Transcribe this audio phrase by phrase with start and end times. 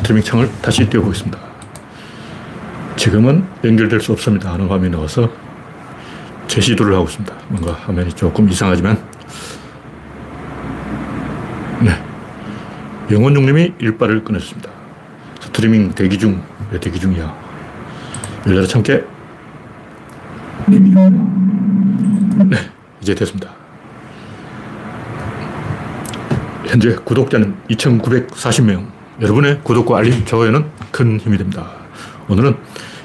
[0.00, 1.38] 스트리밍 창을 다시 띄워보겠습니다.
[2.96, 5.30] 지금은 연결될 수 없습니다 하는 화면이 나와서
[6.48, 7.34] 재시도를 하고 있습니다.
[7.48, 8.98] 뭔가 화면이 조금 이상하지만
[11.82, 11.90] 네.
[13.10, 14.70] 영원중님이 일발을 끊었습니다.
[15.40, 17.36] 스트리밍 대기 중, 왜 대기 중이야?
[18.46, 19.04] 열려라 참깨.
[20.66, 22.56] 네,
[23.02, 23.50] 이제 됐습니다.
[26.66, 28.99] 현재 구독자는 2,940명.
[29.20, 31.70] 여러분의 구독과 알림, 좋아요는 큰 힘이 됩니다.
[32.28, 32.56] 오늘은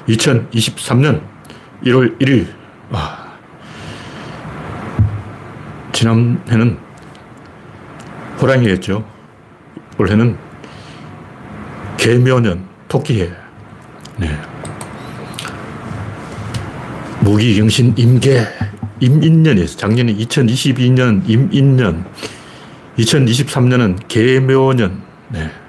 [0.07, 1.21] 2023년
[1.83, 2.47] 1월 1일.
[2.89, 3.33] 와.
[5.91, 6.77] 지난해는
[8.41, 9.05] 호랑이였죠.
[9.97, 10.37] 올해는
[11.97, 13.29] 개묘년, 토끼해.
[14.17, 14.39] 네.
[17.21, 18.45] 무기, 영신, 임계,
[18.99, 19.77] 임인년이었어.
[19.77, 22.05] 작년에 2022년 임인년,
[22.97, 25.01] 2023년은 계묘년.
[25.29, 25.64] 네.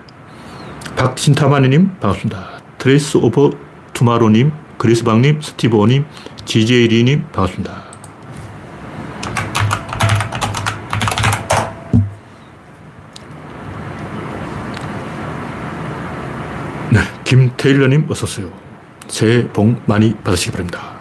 [0.96, 2.62] 박신타마니님, 반갑습니다.
[2.78, 3.50] 트레이스 오버
[3.92, 6.06] 투마로님, 그리스방님, 스티브오님,
[6.47, 7.84] GJ리님, 반갑습니다.
[16.91, 18.50] 네, 김테일러님 어서오세요.
[19.08, 20.97] 새해 복 많이 받으시기 바랍니다.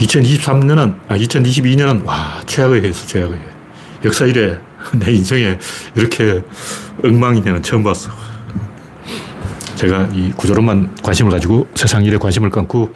[0.00, 3.42] 2023년은, 아, 2022년은, 와, 최악의 해였어, 최악의 해.
[4.04, 4.58] 역사 이래
[4.94, 5.58] 내 인생에
[5.96, 6.42] 이렇게
[7.04, 8.10] 엉망이 되는 처음 봤어.
[9.76, 12.92] 제가 이 구조론만 관심을 가지고 세상 일에 관심을 끊고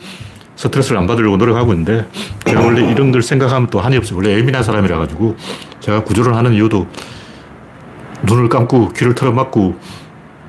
[0.57, 2.07] 스트레스를 안 받으려고 노력하고 있는데
[2.45, 4.17] 제가 원래 이런 걸 생각하면 또 한이 없어요.
[4.17, 5.37] 원래 예민한 사람이라 가지고
[5.81, 6.87] 제가 구조론 하는 이유도
[8.25, 9.79] 눈을 감고 귀를 털어막고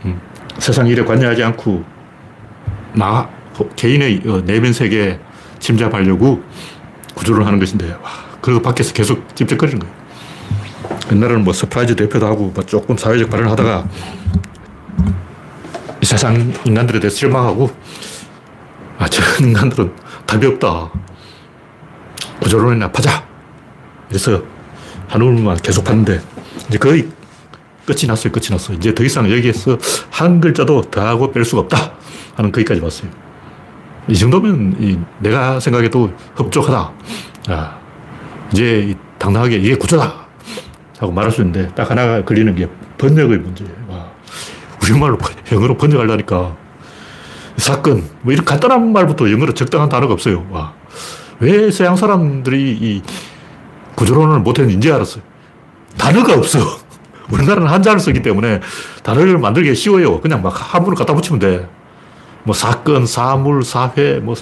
[0.05, 0.21] 음,
[0.57, 1.83] 세상 일에 관여하지 않고
[2.93, 3.29] 나
[3.75, 5.19] 개인의 어, 내면 세계에
[5.59, 6.43] 침잡하려고
[7.15, 8.09] 구조론을 하는 것인데 와,
[8.41, 10.02] 그리고 밖에서 계속 찝쩍거리는 거예요.
[11.13, 13.87] 옛날에는 뭐 서프라이즈 대표도 하고 뭐 조금 사회적 발언을 하다가
[16.01, 17.71] 이 세상 인간들에 대해서 실망하고
[18.97, 19.93] 아, 저 인간들은
[20.25, 20.89] 답이 없다.
[22.41, 23.25] 구조론이나 파자.
[24.07, 24.43] 그래서
[25.07, 26.21] 한울만 계속 봤는데
[26.67, 27.09] 이제 거의
[27.85, 28.31] 끝이 났어요.
[28.31, 28.77] 끝이 났어요.
[28.77, 29.77] 이제 더 이상 여기에서
[30.09, 31.93] 한 글자도 더하고 뺄 수가 없다.
[32.35, 33.09] 하는 거기까지 왔어요.
[34.07, 36.91] 이 정도면 이 내가 생각해도 흡족하다.
[37.49, 37.77] 아,
[38.51, 40.22] 이제 당당하게 이게 구조다.
[41.03, 43.73] 하고 말할 수 있는데 딱 하나가 걸리는 게 번역의 문제예요.
[43.89, 44.07] 와.
[44.81, 45.17] 우리말로
[45.51, 46.55] 영어로 번역하려니까
[47.57, 50.45] 사건 뭐 이런 간단한 말부터 영어로 적당한 단어가 없어요.
[50.49, 50.73] 와.
[51.39, 53.01] 왜 서양 사람들이 이
[53.95, 55.23] 구조론을 못했는지 알았어요.
[55.97, 56.59] 단어가 없어.
[57.31, 58.61] 우리나라는 한자를 쓰기 때문에
[59.03, 60.19] 단어를 만들기 쉬워요.
[60.21, 61.67] 그냥 막 한문을 갖다 붙이면 돼.
[62.43, 64.35] 뭐 사건, 사물, 사회, 뭐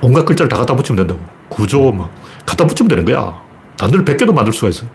[0.00, 1.20] 온갖 글자를 다 갖다 붙이면 된다고.
[1.48, 2.10] 구조 막
[2.46, 3.40] 갖다 붙이면 되는 거야.
[3.76, 4.86] 단어를 100개도 만들 수가 있어.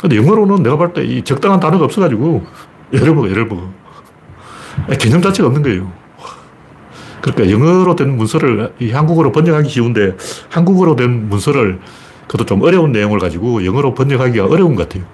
[0.00, 2.44] 근데 영어로는 내가 볼 때 이 적당한 단어가 없어가지고
[2.92, 3.70] 예를 먹어, 예를 먹어.
[5.00, 5.90] 개념 자체가 없는 거예요.
[7.22, 10.16] 그러니까 영어로 된 문서를 한국어로 번역하기 쉬운데
[10.50, 11.80] 한국어로 된 문서를
[12.28, 15.04] 그것도 좀 어려운 내용을 가지고 영어로 번역하기가 어려운 것 같아요.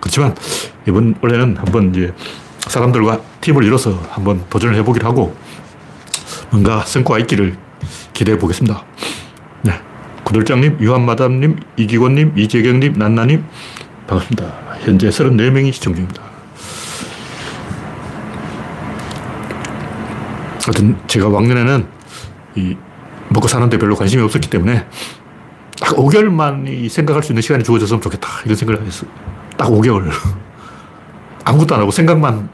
[0.00, 0.34] 그렇지만
[0.86, 2.12] 이번 원래는 한번 이제
[2.68, 5.34] 사람들과 팀을 이뤄서 한번 도전을 해보기로 하고
[6.50, 7.56] 뭔가 성과가 있기를
[8.12, 8.84] 기대해 보겠습니다.
[9.62, 9.72] 네.
[10.24, 13.44] 구들장님, 유한마담님, 이기권님, 이재경님, 난나님,
[14.06, 14.46] 반갑습니다.
[14.80, 16.22] 현재 34명이 시청 중입니다.
[20.64, 21.86] 하여튼 제가 왕년에는
[22.56, 22.76] 이
[23.28, 24.86] 먹고 사는데 별로 관심이 없었기 때문에
[25.80, 28.28] 딱 5개월만 생각할 수 있는 시간이 주어졌으면 좋겠다.
[28.44, 29.10] 이런 생각을 했어요.
[29.56, 30.10] 딱 5개월.
[31.44, 32.48] 아무것도 안 하고 생각만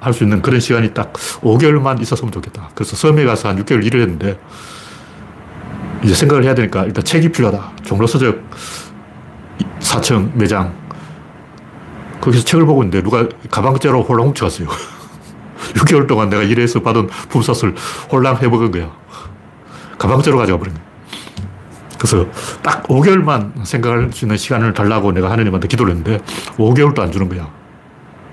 [0.00, 2.70] 할 수 있는 그런 시간이 딱 5개월만 있었으면 좋겠다.
[2.74, 4.38] 그래서 섬에 가서 한 6개월 일을 했는데
[6.02, 7.72] 이제 생각을 해야 되니까 일단 책이 필요하다.
[7.84, 8.42] 종로 서적
[9.80, 10.72] 4층 매장.
[12.20, 14.68] 거기서 책을 보고 있는데 누가 가방째로 홀랑 훔쳐갔어요.
[15.74, 17.74] 6개월 동안 내가 일해서 받은 품삯을
[18.12, 18.90] 홀랑 해먹은 거야.
[19.98, 20.84] 가방째로 가져가 버린 거야.
[21.98, 22.26] 그래서
[22.62, 26.18] 딱 5개월만 생각할 수 있는 시간을 달라고 내가 하느님한테 기도를 했는데
[26.56, 27.48] 5개월도 안 주는 거야.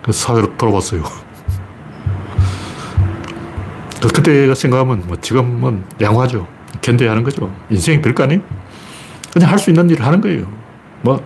[0.01, 1.03] 그래서 사회로 돌아왔어요.
[4.13, 6.47] 그때 생각하면 뭐 지금은 양호하죠.
[6.81, 7.53] 견뎌야 하는 거죠.
[7.69, 8.39] 인생이 별거 아니
[9.33, 10.47] 그냥 할 수 있는 일을 하는 거예요.
[11.01, 11.21] 뭐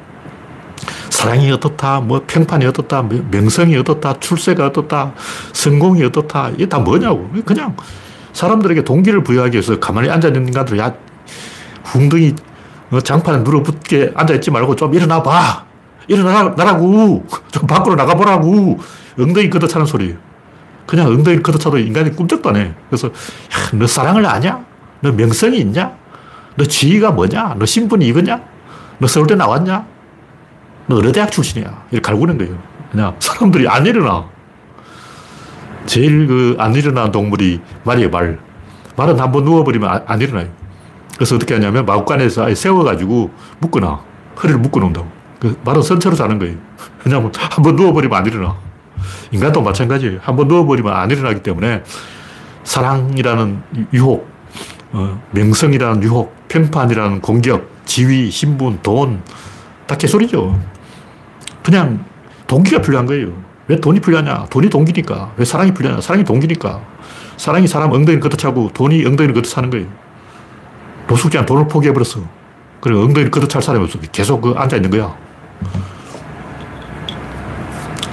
[1.11, 5.13] 사랑이 어떻다, 뭐 평판이 어떻다, 명성이 어떻다, 출세가 어떻다,
[5.53, 7.29] 성공이 어떻다, 이게 다 뭐냐고.
[7.45, 7.75] 그냥
[8.33, 10.93] 사람들에게 동기를 부여하기 위해서 가만히 앉아있는 인간들, 야,
[11.93, 12.33] 웅덩이
[12.91, 15.65] 어, 장판에 누러붙게 앉아있지 말고 좀 일어나 봐.
[16.07, 17.25] 일어나라고.
[17.51, 18.79] 좀 밖으로 나가보라고.
[19.19, 20.17] 엉덩이 걷어차는 소리예요.
[20.85, 22.73] 그냥 엉덩이 걷어차도 인간이 꿈쩍도 안 해.
[22.89, 23.11] 그래서, 야,
[23.73, 24.65] 너 사랑을 아냐?
[25.01, 25.93] 너 명성이 있냐?
[26.55, 27.55] 너 지위가 뭐냐?
[27.57, 28.41] 너 신분이 이거냐?
[28.97, 29.90] 너 서울대 나왔냐?
[30.87, 31.85] 너 어느 대학 출신이야?
[31.91, 32.57] 이렇게 갈구는 거예요.
[32.91, 34.25] 그냥 사람들이 안 일어나.
[35.85, 38.39] 제일 그 안 일어나는 동물이 말이에요, 말.
[38.97, 40.47] 말은 한 번 누워버리면 안, 안 일어나요.
[41.15, 44.01] 그래서 어떻게 하냐면 마구간에서 아예 세워가지고 묶어놔.
[44.41, 45.07] 허리를 묶어놓는다고.
[45.39, 46.55] 그 말은 선처로 자는 거예요.
[47.05, 48.55] 왜냐하면 한 번 누워버리면 안 일어나.
[49.31, 50.19] 인간도 마찬가지예요.
[50.21, 51.83] 한 번 누워버리면 안 일어나기 때문에
[52.63, 53.61] 사랑이라는
[53.93, 54.29] 유혹,
[54.91, 59.21] 어, 명성이라는 유혹, 평판이라는 공격, 지위, 신분, 돈,
[59.87, 60.59] 다 개소리죠.
[61.63, 62.03] 그냥
[62.47, 63.33] 동기가 필요한 거예요.
[63.67, 64.47] 왜 돈이 필요하냐?
[64.49, 65.33] 돈이 동기니까.
[65.37, 66.01] 왜 사랑이 필요하냐?
[66.01, 66.81] 사랑이 동기니까.
[67.37, 69.87] 사랑이 사람 엉덩이를 걷어 차고 돈이 엉덩이를 걷어 차는 거예요.
[71.07, 72.21] 노숙자는 돈을 포기해버렸어.
[72.81, 73.99] 그리고 엉덩이를 걷어 찰 사람이 없어.
[74.11, 75.15] 계속 그 앉아있는 거야.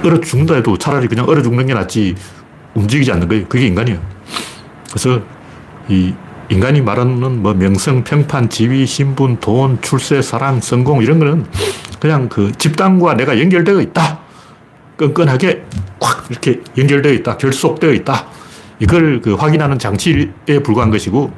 [0.03, 2.15] 얼어 죽는다 해도 차라리 그냥 얼어 죽는 게 낫지
[2.73, 3.45] 움직이지 않는 거예요.
[3.47, 3.99] 그게 인간이에요.
[4.89, 5.21] 그래서
[5.89, 6.13] 이
[6.49, 11.45] 인간이 말하는 뭐 명성, 평판, 지위, 신분, 돈, 출세, 사랑, 성공 이런 거는
[11.99, 14.19] 그냥 그 집단과 내가 연결되어 있다.
[14.97, 15.65] 끈끈하게
[15.99, 17.37] 꽉 이렇게 연결되어 있다.
[17.37, 18.25] 결속되어 있다.
[18.79, 21.31] 이걸 그 확인하는 장치에 불과한 것이고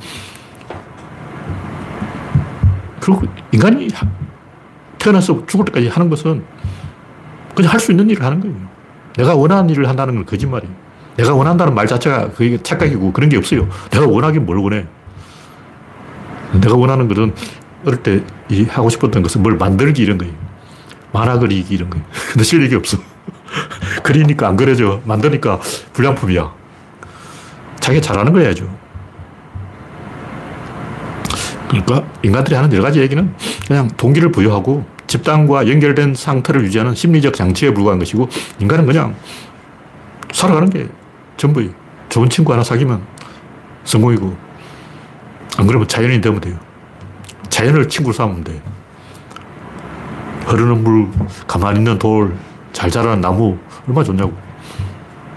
[2.99, 3.87] 그리고 인간이
[4.99, 6.43] 태어나서 죽을 때까지 하는 것은
[7.55, 8.55] 그냥 할 수 있는 일을 하는 거예요.
[9.17, 10.73] 내가 원하는 일을 한다는 건 거짓말이에요.
[11.17, 13.67] 내가 원한다는 말 자체가 그게 착각이고 그런 게 없어요.
[13.89, 14.85] 내가 원하긴 뭘 원해.
[16.53, 17.33] 내가 원하는 것은
[17.85, 18.23] 어릴 때
[18.69, 20.33] 하고 싶었던 것은 뭘 만들기 이런 거예요.
[21.11, 22.05] 만화 그리기 이런 거예요.
[22.31, 22.97] 근데 실력이 없어.
[24.03, 25.01] 그리니까 안 그려져.
[25.05, 25.59] 만드니까
[25.93, 26.53] 불량품이야.
[27.79, 28.69] 자기가 잘하는 거 해야죠.
[31.67, 33.33] 그러니까 인간들이 하는 여러 가지 얘기는
[33.67, 38.29] 그냥 동기를 부여하고 집단과 연결된 상태를 유지하는 심리적 장치에 불과한 것이고
[38.59, 39.15] 인간은 그냥
[40.33, 40.87] 살아가는 게
[41.37, 41.71] 전부예요.
[42.09, 43.01] 좋은 친구 하나 사귀면
[43.85, 44.35] 성공이고
[45.57, 46.57] 안 그러면 자연이 되면 돼요.
[47.49, 48.61] 자연을 친구로 삼으면 돼.
[50.45, 51.07] 흐르는 물,
[51.47, 52.35] 가만히 있는 돌,
[52.73, 53.57] 잘 자라는 나무,
[53.87, 54.33] 얼마나 좋냐고.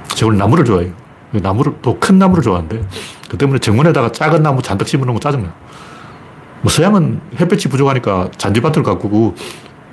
[0.08, 0.92] 제가 나무를 좋아해요.
[1.32, 2.84] 나무를, 또 큰 나무를 좋아하는데,
[3.28, 5.52] 그 때문에 정원에다가 작은 나무 잔뜩 심어놓은 거 짜증나.
[6.62, 9.34] 뭐 서양은 햇볕이 부족하니까 잔디밭을 가꾸고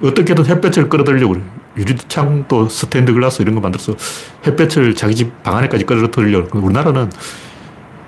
[0.04, 1.44] 어떻게든 햇볕을 끌어들이려고 그래.
[1.78, 3.94] 유리창도 스탠드 글라스 이런 거 만들어서
[4.46, 6.60] 햇볕을 자기 집 방 안에까지 끌어들이려고.
[6.60, 7.10] 우리나라는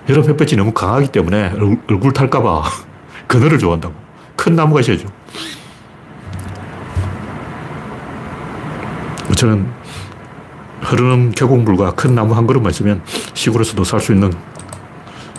[0.10, 1.54] 여름 햇볕이 너무 강하기 때문에
[1.90, 2.64] 얼굴 탈까봐
[3.28, 3.94] 그늘을 좋아한다고.
[4.36, 5.08] 큰 나무가 있어야죠.
[9.44, 9.68] 저는
[10.80, 13.02] 흐르는 계곡물과 큰 나무 한 그릇만 있으면
[13.34, 14.32] 시골에서도 살 수 있는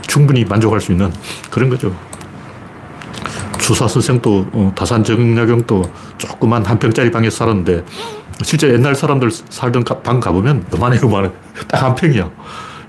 [0.06, 1.10] 충분히 만족할 수 있는
[1.50, 1.94] 그런 거죠.
[3.58, 7.82] 주사 선생도 어, 다산 정약용도 조그만 한 평짜리 방에서 살았는데
[8.42, 11.30] 실제 옛날 사람들 살던 방 가보면 너만해 요만해
[11.66, 12.30] 딱 한 평이야.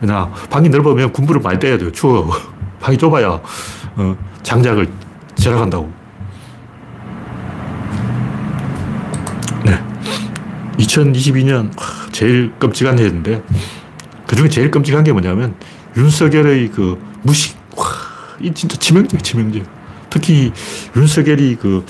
[0.02, 1.90] 그냥 방이 넓으면 군부를 많이 떼야 돼요.
[1.94, 2.30] 추워.
[2.82, 3.40] 방이 좁아야
[3.96, 4.90] 어, 장작을
[5.36, 5.90] 절약한다고.
[9.64, 9.82] 네.
[10.78, 11.72] 2022년
[12.12, 13.44] 제일 끔찍한 해인데
[14.28, 15.56] 그 중에 제일 끔찍한 게 뭐냐면
[15.98, 17.58] 윤석열의 그 무식.
[17.76, 17.86] 와,
[18.40, 19.64] 이 진짜 치명적, 치명적.
[20.10, 20.52] 특히
[20.96, 21.86] 윤석열이 그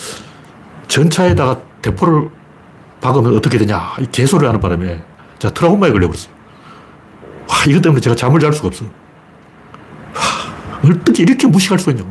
[0.87, 2.29] 전차에다가 대포를
[3.01, 3.93] 박으면 어떻게 되냐.
[3.99, 5.03] 이 개소리를 하는 바람에
[5.39, 6.33] 제가 트라우마에 걸려버렸어요.
[7.47, 8.85] 와, 이것 때문에 제가 잠을 잘 수가 없어.
[8.85, 12.09] 와, 어떻게 이렇게 무식할 수 있냐고.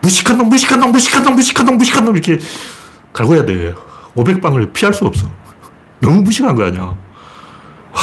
[0.00, 2.38] 무식한 놈, 무식한 놈, 무식한 놈, 무식한 놈, 무식한 놈, 이렇게
[3.12, 3.74] 갈고야 돼.
[4.14, 5.28] 500방을 피할 수 없어.
[6.00, 6.82] 너무 무식한 거 아니야.
[6.82, 8.00] 와,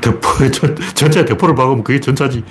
[0.00, 2.44] 대포에, 전, 전차에 대포를 박으면 그게 전차지.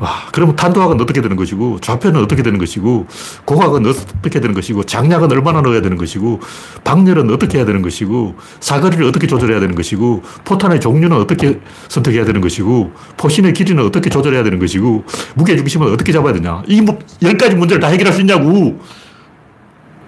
[0.00, 3.06] 와, 그러면 탄도학은 어떻게 되는 것이고, 좌표는 어떻게 되는 것이고,
[3.44, 6.40] 고각은 어떻게 되는 것이고, 장량은 얼마나 넣어야 되는 것이고,
[6.84, 11.58] 방열은 어떻게 해야 되는 것이고, 사거리를 어떻게 조절해야 되는 것이고, 포탄의 종류는 어떻게
[11.88, 15.04] 선택해야 되는 것이고, 포신의 길이는 어떻게 조절해야 되는 것이고,
[15.34, 16.62] 무게 중심은 어떻게 잡아야 되냐.
[16.68, 18.80] 이 뭐, 열 가지 문제를 다 해결할 수 있냐고.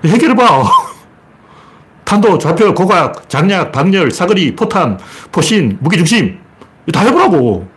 [0.04, 0.70] 해결해봐.
[2.10, 4.98] 탄도, 좌표, 고각, 장량, 방열, 사거리, 포탄,
[5.30, 6.40] 포신, 무게 중심.
[6.92, 7.68] 다 해보라고.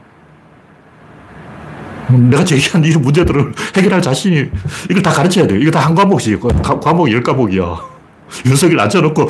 [2.09, 4.49] 내가 제기한 이런 문제들을 해결할 자신이,
[4.89, 5.59] 이걸 다 가르쳐야 돼요.
[5.59, 6.39] 이거 다 한 과목씩.
[6.81, 7.79] 과목 열 과목이야.
[8.47, 9.27] 윤석열 앉혀놓고,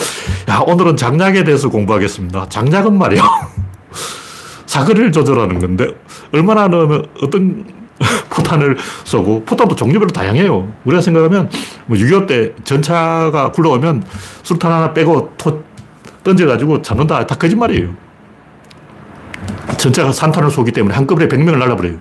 [0.47, 2.47] 야, 오늘은 장략에 대해서 공부하겠습니다.
[2.47, 3.21] 장략은 말이야.
[4.67, 5.87] 사거리를 조절하는 건데,
[6.31, 6.63] 얼마나
[7.21, 7.65] 어떤
[8.29, 10.71] 포탄을 쏘고, 포탄도 종류별로 다양해요.
[10.85, 11.49] 우리가 생각하면,
[11.89, 14.03] 뭐6.25 때 전차가 굴러오면
[14.43, 15.63] 수탄 하나 빼고 토
[16.23, 17.25] 던져가지고 잡는다.
[17.27, 17.93] 다 거짓말이에요.
[19.77, 21.97] 전차가 산탄을 쏘기 때문에 한꺼번에 100명을 날라버려요.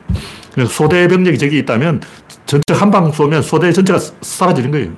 [0.68, 2.00] 소대 병력이 저기 있다면
[2.46, 4.90] 전체 한방 쏘면 소대 전체가 사라지는 거예요.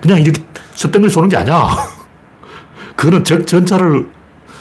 [0.00, 0.42] 그냥 이렇게
[0.74, 1.68] set덩을 쏘는 게 아니야.
[2.96, 4.06] 그거는 적 전차를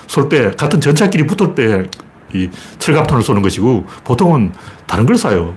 [0.07, 1.89] 쏠 때, 같은 전차끼리 붙을 때,
[2.35, 2.49] 이
[2.79, 4.51] 철갑탄을 쏘는 것이고, 보통은
[4.85, 5.55] 다른 걸 쏴요.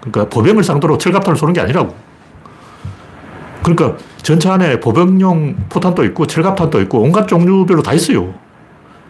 [0.00, 1.94] 그러니까 보병을 상대로 철갑탄을 쏘는 게 아니라고.
[3.62, 8.34] 그러니까 전차 안에 보병용 포탄도 있고, 철갑탄도 있고, 온갖 종류별로 다 있어요.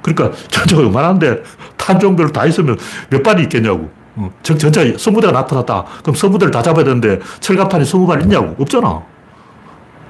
[0.06, 1.42] 그러니까 전차가 요만한데
[1.76, 2.78] 탄 종별 다 있으면
[3.10, 3.90] 몇 발이 있겠냐고.
[4.14, 5.84] 어, 전, 전차 서무대가 나타났다.
[6.02, 8.54] 그럼 서무대를 다 잡아야 되는데 철갑탄이 스무 발 있냐고.
[8.58, 9.02] 없잖아.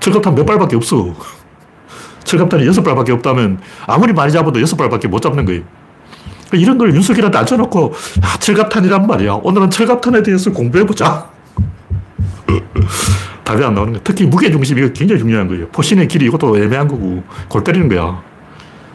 [0.01, 1.15] 철갑탄 몇 발밖에 없어.
[2.25, 5.63] 철갑탄이 여섯 발밖에 없다면 아무리 많이 잡아도 여섯 발밖에 못 잡는 거예요.
[6.53, 9.41] 이런 걸 윤석열한테 앉혀놓고, 아, 철갑탄이란 말이야.
[9.43, 11.29] 오늘은 철갑탄에 대해서 공부해보자.
[13.45, 14.03] 답이 안 나오는 거야.
[14.05, 15.69] 특히 무게중심이 굉장히 중요한 거예요.
[15.69, 18.23] 포신의 길이 이것도 애매한 거고, 골 때리는 거야.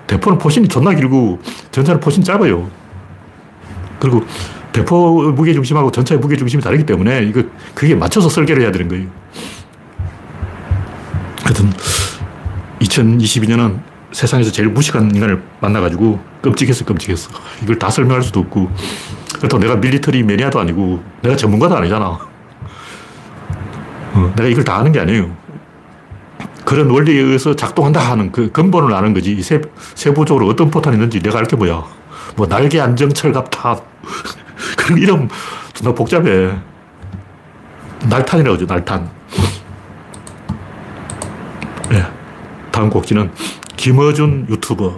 [0.08, 1.39] 대포는 포신이 존나 길고,
[1.72, 2.70] 전차는 포신이 짧아요.
[4.00, 4.24] 그리고
[4.72, 7.43] 대포 무게중심하고 전차의 무게중심이 다르기 때문에, 이거,
[7.75, 9.08] 그게 맞춰서 설계를 해야 되는 거예요.
[11.43, 11.72] 하여튼,
[12.79, 17.29] 2022년은 세상에서 제일 무식한 인간을 만나가지고 끔찍했어, 끔찍했어.
[17.63, 18.69] 이걸 다 설명할 수도 없고.
[19.37, 22.19] 그렇다고 내가 밀리터리 매니아도 아니고, 내가 전문가도 아니잖아.
[24.13, 25.35] 어, 내가 이걸 다 아는 게 아니에요.
[26.65, 29.41] 그런 원리에 의해서 작동한다 하는 그 근본을 아는 거지.
[29.41, 29.61] 세,
[29.95, 31.83] 세부적으로 어떤 포탄이 있는지 내가 알 게 뭐야.
[32.35, 33.85] 뭐, 날개 안정철갑탑.
[34.77, 35.29] 그런 이름
[35.73, 36.51] 존나 복잡해.
[38.09, 39.09] 날탄이라고 하죠, 날탄.
[41.89, 42.05] 네.
[42.71, 43.31] 다음 곡지는
[43.81, 44.93] 김어준 유튜버.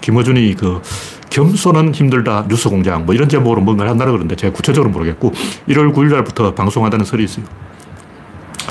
[0.00, 0.82] 김어준이 그
[1.30, 5.30] 겸손은 힘들다 뉴스 공장 뭐 이런 제목으로 뭔가를 한다고 그러는데 제가 구체적으로 모르겠고
[5.68, 7.44] 1월 9일 날부터 방송한다는 설이 있어요.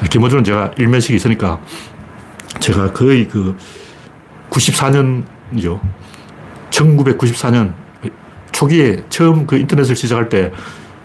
[0.10, 1.62] 김어준은 제가 일면식이 있으니까
[2.60, 3.56] 제가 거의 그
[4.50, 5.80] 94년이죠.
[6.70, 7.74] 1994년
[8.52, 10.52] 초기에 처음 그 인터넷을 시작할 때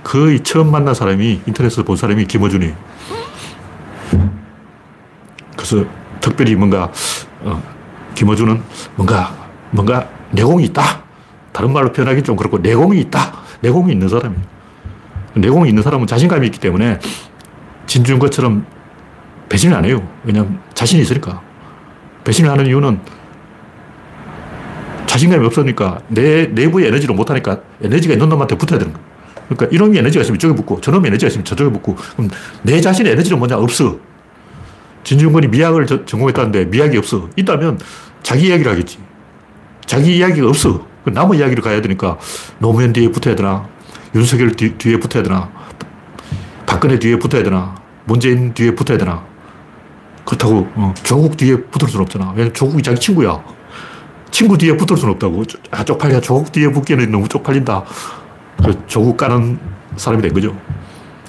[0.03, 2.75] 거의 처음 만난 사람이 인터넷을 본 사람이 김어준이.
[5.57, 5.85] 그래서
[6.21, 6.91] 특별히 뭔가
[7.43, 7.80] 어,
[8.15, 8.63] 김어준은
[8.97, 9.35] 뭔가
[9.71, 11.03] 뭔가 내공이 있다.
[11.53, 13.33] 다른 말로 표현하기 좀 그렇고 내공이 있다.
[13.61, 14.43] 내공이 있는 사람이에요.
[15.35, 16.99] 내공이 있는 사람은 자신감이 있기 때문에
[17.87, 18.67] 진중것처럼
[19.49, 20.07] 배신을 안 해요.
[20.25, 21.41] 왜냐하면 자신이 있으니까.
[22.25, 23.01] 배신을 하는 이유는
[25.07, 29.03] 자신감이 없으니까 내 내부의 에너지를 못하니까 에너지가 있는 놈한테 붙어야 되는 거야.
[29.49, 32.31] 그러니까 이놈이 에너지가 있으면 이쪽에 붙고 저놈이 에너지가 있으면 저쪽에 붙고 그럼
[32.63, 33.57] 내 자신의 에너지는 뭐냐?
[33.59, 33.99] 없어.
[35.05, 37.29] 진중권이 미학을 전공했다는데 미학이 없어.
[37.37, 37.79] 있다면
[38.23, 38.99] 자기 이야기를 하겠지.
[39.87, 40.87] 자기 이야기가 없어.
[41.05, 42.19] 남의 이야기를 가야 되니까
[42.59, 43.69] 노무현 뒤에 붙어야 되나?
[44.15, 45.51] 윤석열 뒤, 뒤에 붙어야 되나?
[46.67, 47.75] 박근혜 뒤에 붙어야 되나?
[48.05, 49.25] 문재인 뒤에 붙어야 되나?
[50.25, 52.31] 그렇다고 어, 조국 뒤에 붙을 수는 없잖아.
[52.33, 53.43] 왜냐면 조국이 자기 친구야.
[54.31, 55.43] 친구 뒤에 붙을 수는 없다고.
[55.71, 56.21] 아, 쪽팔려.
[56.21, 57.85] 조국 뒤에 붙기에는 너무 쪽팔린다.
[58.65, 59.59] 그 조국 까는
[59.97, 60.57] 사람이 된 거죠.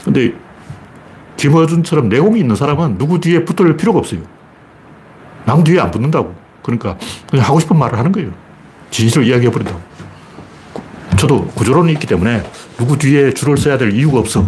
[0.04, 0.34] 근데
[1.42, 4.22] 김어준처럼 내공이 있는 사람은 누구 뒤에 붙을 필요가 없어요.
[5.44, 6.36] 남 뒤에 안 붙는다고.
[6.62, 6.98] 그러니까
[7.32, 8.30] 그냥 하고 싶은 말을 하는 거예요.
[8.92, 9.82] 진실을 이야기해버린다고.
[11.18, 12.44] 저도 구조론이 있기 때문에
[12.78, 14.48] 누구 뒤에 줄을 서야 될 이유가 없어.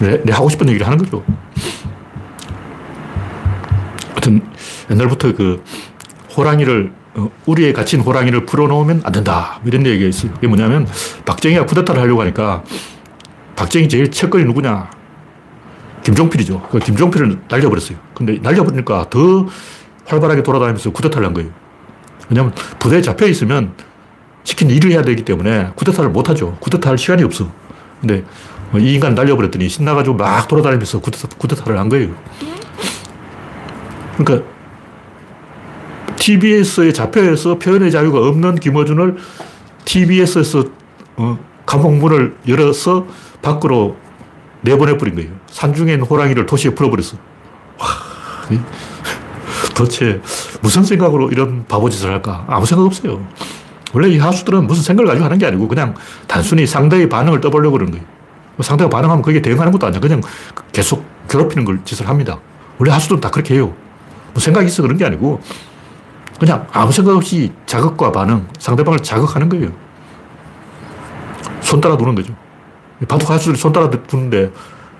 [0.00, 1.24] 내, 내 하고 싶은 얘기를 하는 거죠.
[4.10, 4.42] 하여튼
[4.90, 5.64] 옛날부터 그
[6.36, 9.60] 호랑이를 어, 우리에 갇힌 호랑이를 풀어놓으면 안 된다.
[9.64, 10.30] 이런 얘기가 있어요.
[10.34, 10.86] 그게 뭐냐면
[11.24, 12.62] 박정희가 쿠데타를 하려고 하니까
[13.56, 14.97] 박정희 제일 첫걸이 누구냐?
[16.02, 16.68] 김종필이죠.
[16.70, 17.98] 그 김종필을 날려버렸어요.
[18.14, 19.46] 근데 날려버리니까 더
[20.06, 21.50] 활발하게 돌아다니면서 쿠데타를 한 거예요.
[22.28, 23.72] 왜냐면 부대에 잡혀 있으면
[24.44, 26.56] 시킨 일을 해야 되기 때문에 쿠데타를 못 하죠.
[26.60, 27.50] 쿠데타 할 시간이 없어.
[28.00, 28.24] 근데
[28.76, 32.14] 이 인간 날려버렸더니 신나가지고 막 돌아다니면서 쿠데타, 쿠데타를 한 거예요.
[34.16, 34.46] 그러니까
[36.16, 39.16] TBS에 잡혀서 표현의 자유가 없는 김어준을
[39.84, 40.64] TBS에서
[41.16, 43.06] 어, 감옥문을 열어서
[43.40, 43.96] 밖으로
[44.62, 45.30] 내보내버린 거예요.
[45.46, 47.16] 산중에 호랑이를 도시에 풀어버렸어.
[47.78, 47.86] 와,
[49.74, 50.20] 도대체
[50.60, 52.44] 무슨 생각으로 이런 바보짓을 할까?
[52.48, 53.24] 아무 생각 없어요.
[53.92, 55.94] 원래 이 하수들은 무슨 생각을 가지고 하는 게 아니고 그냥
[56.26, 58.06] 단순히 상대의 반응을 떠보려고 그러는 거예요.
[58.60, 60.00] 상대가 반응하면 그게 대응하는 것도 아니야.
[60.00, 60.20] 그냥
[60.72, 62.38] 계속 괴롭히는 걸 짓을 합니다.
[62.78, 63.72] 원래 하수들은 다 그렇게 해요.
[64.32, 65.40] 뭐 생각이 있어 그런 게 아니고
[66.38, 69.70] 그냥 아무 생각 없이 자극과 반응, 상대방을 자극하는 거예요.
[71.60, 72.34] 손 따라 두는 거죠.
[73.06, 74.50] 바둑 하수들이 손 따라 두는데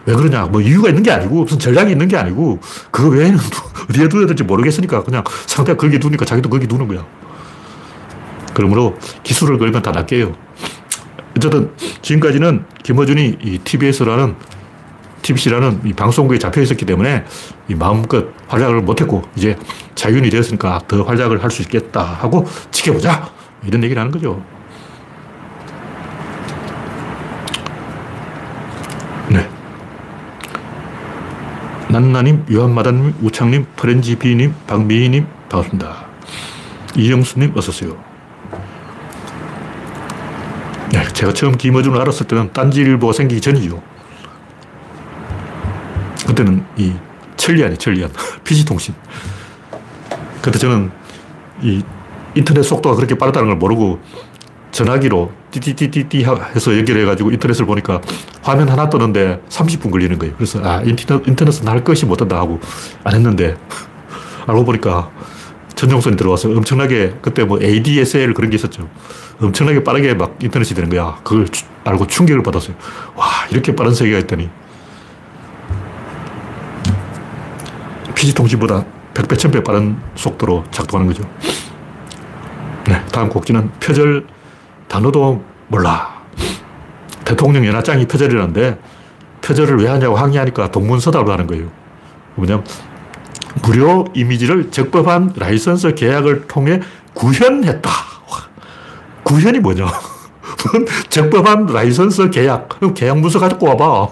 [0.07, 0.45] 왜 그러냐.
[0.47, 3.39] 뭐 이유가 있는 게 아니고 무슨 전략이 있는 게 아니고 그거 외에는
[3.91, 7.05] 어디에 두어야 될지 모르겠으니까 그냥 상대가 거기에 두니까 자기도 거기 두는 거야.
[8.55, 10.35] 그러므로 기술을 걸면 다 낚여요.
[11.37, 11.71] 어쨌든
[12.03, 14.35] 지금까지는 김어준이 이 TBS라는
[15.23, 17.25] TBC라는 이 방송국에 잡혀 있었기 때문에
[17.69, 19.57] 이 마음껏 활약을 못했고 이제
[19.95, 23.31] 자윤이 되었으니까 더 활약을 할 수 있겠다 하고 지켜보자
[23.67, 24.43] 이런 얘기를 하는 거죠.
[29.29, 29.49] 네.
[31.91, 36.07] 난나님, 유한마다님, 우창님, 프렌지비님, 박미희님 반갑습니다.
[36.97, 37.97] 이영수님 어서오세요.
[40.93, 43.83] 네, 제가 처음 김어준을 알았을 때는 딴지일보가 생기기 전이죠.
[46.27, 46.93] 그때는 이
[47.39, 48.11] 천리안이 천리안.
[48.45, 48.95] PC통신.
[50.43, 50.91] 그때 저는
[51.63, 51.83] 이
[52.35, 53.99] 인터넷 속도가 그렇게 빠르다는 걸 모르고
[54.79, 58.01] 전화기로 띠띠띠띠띠 해서 연결해가지고 인터넷을 보니까
[58.43, 60.35] 화면 하나 뜨는데 30분 걸리는 거예요.
[60.37, 62.61] 그래서 아, 인터넷, 인터넷은 할 것이 못한다 하고
[63.03, 63.57] 안 했는데
[64.47, 65.11] 알고 보니까
[65.75, 68.89] 전용선이 들어와서 엄청나게 그때 뭐 ADSL 그런 게 있었죠.
[69.41, 71.19] 엄청나게 빠르게 막 인터넷이 되는 거야.
[71.25, 71.47] 그걸
[71.85, 72.77] 알고 충격을 받았어요.
[73.17, 74.49] 와, 이렇게 빠른 세계가 있다니.
[78.15, 81.29] PC통신보다 100배, 1000배 빠른 속도로 작동하는 거죠.
[82.87, 84.38] 네, 다음 곡지는 표절
[84.89, 86.19] 단어도 몰라.
[87.25, 88.79] 대통령 연하장이 표절이라는데
[89.43, 91.71] 표절을 왜 하냐고 항의하니까 동문서답을 하는 거예요.
[92.35, 92.65] 뭐냐면
[93.63, 96.81] 무료 이미지를 적법한 라이선스 계약을 통해
[97.15, 97.91] 구현했다.
[99.25, 99.87] 구현이 뭐냐?
[101.11, 102.69] 적법한 라이선스 계약.
[102.69, 104.09] 그럼 계약 문서 가지고 와봐.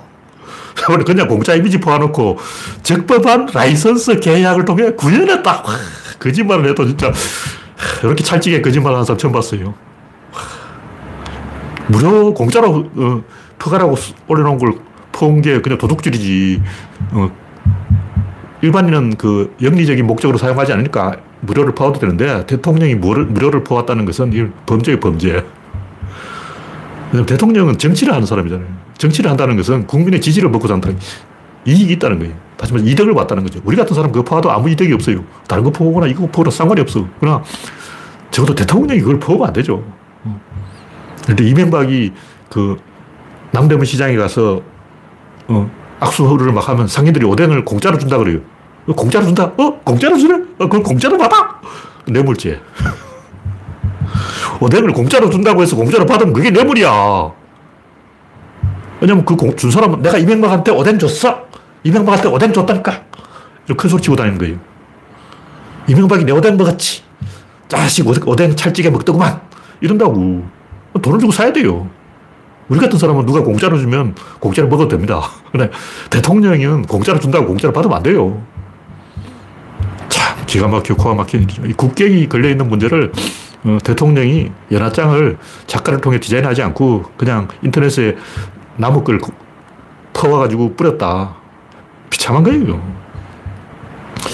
[1.06, 2.38] 그냥 공짜 이미지 포함놓고
[2.82, 5.64] 적법한 라이선스 계약을 통해 구현했다.
[6.18, 7.12] 거짓말을 해도 진짜
[8.02, 9.74] 이렇게 찰지게 거짓말 하는 사람 처음 봤어요.
[11.88, 13.22] 무료 공짜로 어,
[13.58, 13.96] 퍼가라고
[14.28, 14.74] 올려놓은 걸
[15.12, 16.62] 퍼온 게 그냥 도둑질이지.
[17.12, 17.30] 어,
[18.62, 25.44] 일반인은 그 영리적인 목적으로 사용하지 않으니까 무료를 퍼와도 되는데 대통령이 무료를 퍼왔다는 것은 범죄의 범죄.
[27.26, 28.66] 대통령은 정치를 하는 사람이잖아요.
[28.98, 30.90] 정치를 한다는 것은 국민의 지지를 먹고 산다.
[31.66, 32.34] 이익이 있다는 거예요.
[32.56, 33.60] 다시 말해서 이득을 봤다는 거죠.
[33.64, 35.22] 우리 같은 사람 그거 퍼와도 아무 이득이 없어요.
[35.46, 37.06] 다른 거 퍼오거나 이거 퍼오나 상관이 없어.
[37.20, 37.42] 그러나
[38.30, 39.84] 적어도 대통령이 그걸 퍼오면 안 되죠.
[41.26, 42.12] 그런데 이명박이
[42.48, 42.76] 그
[43.50, 44.62] 남대문 시장에 가서
[45.48, 45.68] 어,
[46.00, 48.38] 악수를 막 하면 상인들이 오뎅을 공짜로 준다 그래요.
[48.86, 49.52] 어, 공짜로 준다?
[49.58, 49.80] 어?
[49.84, 50.34] 공짜로 주네?
[50.58, 51.60] 어, 그걸 공짜로 받아?
[52.06, 52.60] 뇌물죄.
[54.60, 57.32] 오뎅을 공짜로 준다고 해서 공짜로 받으면 그게 뇌물이야.
[59.00, 61.44] 왜냐면 그 준 사람은 내가 이명박한테 오뎅 줬어?
[61.82, 63.02] 이명박한테 오뎅 줬다니까?
[63.66, 64.58] 이렇게 큰 소리 치고 다니는 거예요.
[65.88, 67.02] 이명박이 내 오뎅 먹었지.
[67.68, 69.40] 자식 오뎅 찰지게 먹더구만.
[69.80, 70.44] 이런다고.
[71.00, 71.88] 돈을 주고 사야 돼요.
[72.68, 75.22] 우리 같은 사람은 누가 공짜로 주면 공짜로 먹어도 됩니다.
[75.52, 75.70] 근데
[76.10, 78.42] 대통령은 공짜로 준다고 공짜로 받으면 안 돼요.
[80.08, 81.46] 참, 기가 막히고 코가 막힌.
[81.64, 83.12] 이 국격이 걸려있는 문제를
[83.64, 88.16] 어, 대통령이 연하장을 작가를 통해 디자인하지 않고 그냥 인터넷에
[88.76, 89.20] 나무글
[90.12, 91.36] 퍼와가지고 뿌렸다.
[92.10, 92.80] 비참한 거예요.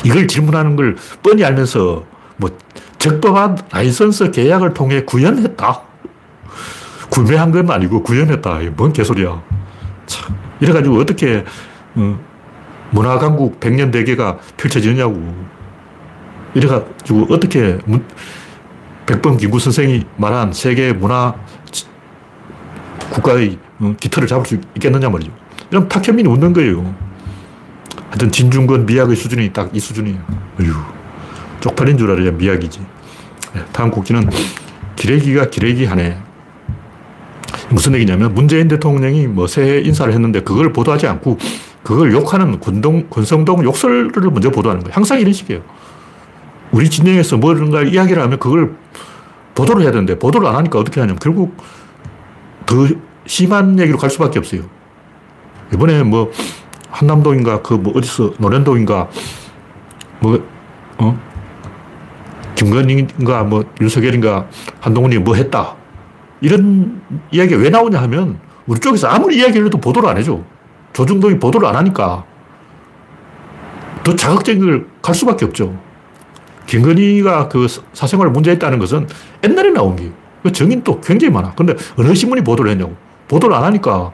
[0.04, 2.04] 이걸 질문하는 걸 뻔히 알면서
[2.36, 2.50] 뭐
[2.98, 5.91] 적법한 라이선스 계약을 통해 구현했다.
[7.12, 8.60] 구매한 건 아니고 구현했다.
[8.74, 9.42] 뭔 개소리야.
[10.06, 10.34] 참.
[10.60, 11.44] 이래가지고 어떻게,
[11.94, 12.18] 어,
[12.90, 15.34] 문화 강국 100년 대계가 펼쳐지냐고.
[16.54, 18.02] 이래가지고 어떻게 문,
[19.04, 21.34] 백범 김구 선생이 말한 세계 문화
[23.10, 25.30] 국가의 어, 기틀을 잡을 수 있겠느냐 말이죠.
[25.70, 26.94] 이런 탁현민이 웃는 거예요.
[28.08, 30.18] 하여튼 진중권 미학의 수준이 딱 이 수준이에요.
[30.60, 30.72] 어휴,
[31.60, 32.80] 쪽팔린 줄 알아야 미학이지.
[33.54, 34.30] 네, 다음 곡지는
[34.96, 36.18] 기레기가 기레기 하네.
[37.72, 41.38] 무슨 얘기냐면 문재인 대통령이 뭐 새해 인사를 했는데 그걸 보도하지 않고
[41.82, 44.94] 그걸 욕하는 군동, 권성동 욕설을 먼저 보도하는 거예요.
[44.94, 45.62] 항상 이런 식이에요.
[46.70, 48.74] 우리 진영에서 뭔가 이야기를 하면 그걸
[49.54, 51.56] 보도를 해야 되는데 보도를 안 하니까 어떻게 하냐면 결국
[52.66, 52.86] 더
[53.26, 54.62] 심한 얘기로 갈 수밖에 없어요.
[55.72, 56.30] 이번에 뭐
[56.90, 59.08] 한남동인가 그 뭐 어디서 노련동인가
[60.20, 60.42] 뭐
[60.98, 61.18] 어?
[62.54, 64.46] 김건희인가 뭐 윤석열인가
[64.80, 65.74] 한동훈이 뭐 했다.
[66.42, 67.00] 이런
[67.30, 70.40] 이야기가 왜 나오냐 하면 우리 쪽에서 아무리 이야기를 해도 보도를 안 해줘.
[70.92, 72.24] 조중동이 보도를 안 하니까
[74.04, 75.76] 더 자극적인 걸 갈 수밖에 없죠.
[76.66, 79.08] 김건희가 그 사생활 문제 있다는 것은
[79.44, 80.10] 옛날에 나온 게.
[80.42, 81.54] 그 정인도 굉장히 많아.
[81.54, 82.94] 근데 어느 신문이 보도를 했냐고.
[83.28, 84.12] 보도를 안 하니까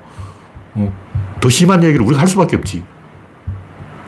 [0.74, 0.92] 어,
[1.40, 2.82] 더 심한 얘기를 우리가 할 수밖에 없지.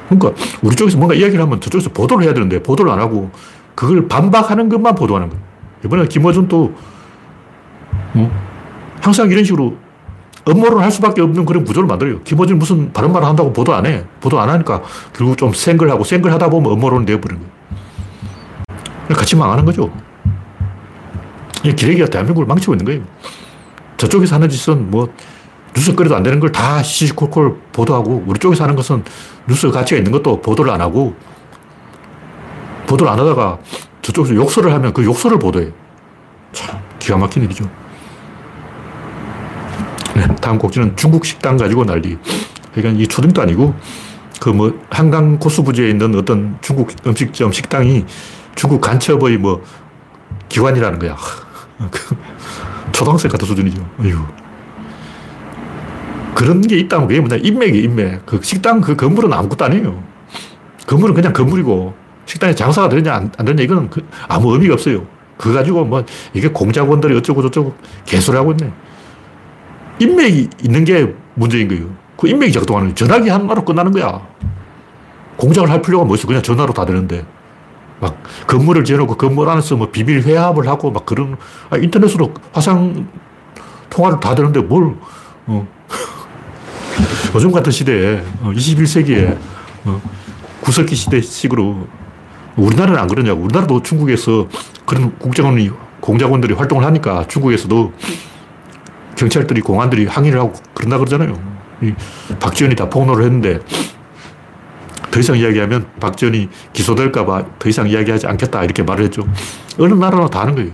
[0.09, 3.31] 그러니까 우리 쪽에서 뭔가 이야기를 하면 저쪽에서 보도를 해야 되는데 보도를 안 하고
[3.75, 5.43] 그걸 반박하는 것만 보도하는 거예요.
[5.85, 6.75] 이번에 김어준도
[8.15, 8.31] 어?
[9.01, 9.77] 항상 이런 식으로
[10.45, 12.23] 업무를 할 수밖에 없는 그런 구조를 만들어요.
[12.23, 14.05] 김어준 무슨 바른 말을 한다고 보도 안 해.
[14.21, 19.17] 보도 안 하니까 결국 좀 생글 하고 생글 하다 보면 업무로는 되어버리는 거예요.
[19.17, 19.91] 같이 망하는 거죠.
[21.63, 23.03] 이 기레기가 대한민국을 망치고 있는 거예요.
[23.99, 25.09] 저쪽에서 하는 짓은 뭐
[25.75, 29.05] 뉴스 거리도 안 되는 걸 다 시시콜콜 보도하고 우리 쪽에서 하는 것은
[29.47, 31.15] 뉴스 가치가 있는 것도 보도를 안 하고
[32.87, 33.59] 보도를 안 하다가
[34.03, 35.69] 저쪽에서 욕설을 하면 그 욕설을 보도해.
[36.53, 37.69] 참 기가 막힌 일이죠.
[40.21, 42.19] 네, 다음 곡지는 중국 식당 가지고 난리.
[42.75, 43.75] 그러니까 이 초등도 아니고
[44.39, 48.05] 그 뭐 한강 코스부지에 있는 어떤 중국 음식점 식당이
[48.55, 49.63] 중국 간첩의 뭐
[50.51, 51.17] 기관이라는 거야.
[51.91, 52.17] 그
[52.93, 53.81] 초등생 같은 수준이죠.
[54.01, 54.19] 어휴.
[56.35, 57.37] 그런 게 있다면 그게 뭐냐.
[57.37, 58.27] 인맥이 인맥.
[58.27, 60.03] 그 식당 그 건물은 아무것도 아니에요.
[60.87, 61.95] 건물은 그냥 건물이고
[62.27, 65.07] 식당에 장사가 되느냐 안, 안 되느냐 이거는 그 아무 의미가 없어요.
[65.39, 66.05] 그거 가지고 뭐
[66.35, 68.71] 이게 공작원들이 어쩌고 저쩌고 개소리 하고 있네.
[70.01, 71.87] 인맥이 있는 게 문제인 거예요.
[72.17, 72.95] 그 인맥이 작동하는 거예요.
[72.95, 74.21] 전화기 하나로 끝나는 거야.
[75.37, 76.27] 공작을 할 필요가 뭐 있어.
[76.27, 77.25] 그냥 전화로 다 되는데.
[78.01, 81.37] 막 건물을 지어놓고 건물 안에서 뭐 비밀 회합을 하고 막 그런,
[81.69, 83.07] 아, 인터넷으로 화상
[83.91, 84.95] 통화를 다 되는데 뭘,
[85.47, 85.67] 어.
[87.35, 89.37] 요즘 같은 시대에, 21세기에,
[89.85, 90.01] 어,
[90.63, 91.87] 구석기 시대식으로
[92.57, 93.43] 우리나라는 안 그러냐고.
[93.43, 94.49] 우리나라도 중국에서
[94.87, 97.93] 그런 국정원이, 공작원들이 활동을 하니까 중국에서도
[99.21, 101.39] 경찰들이, 공안들이 항의를 하고 그런다 그러잖아요.
[101.83, 101.93] 이
[102.41, 103.59] 박지원이 다 폭로를 했는데
[105.11, 109.23] 더 이상 이야기하면 박지원이 기소될까봐 더 이상 이야기하지 않겠다 이렇게 말을 했죠.
[109.79, 110.71] 어느 나라나 다 하는 거예요.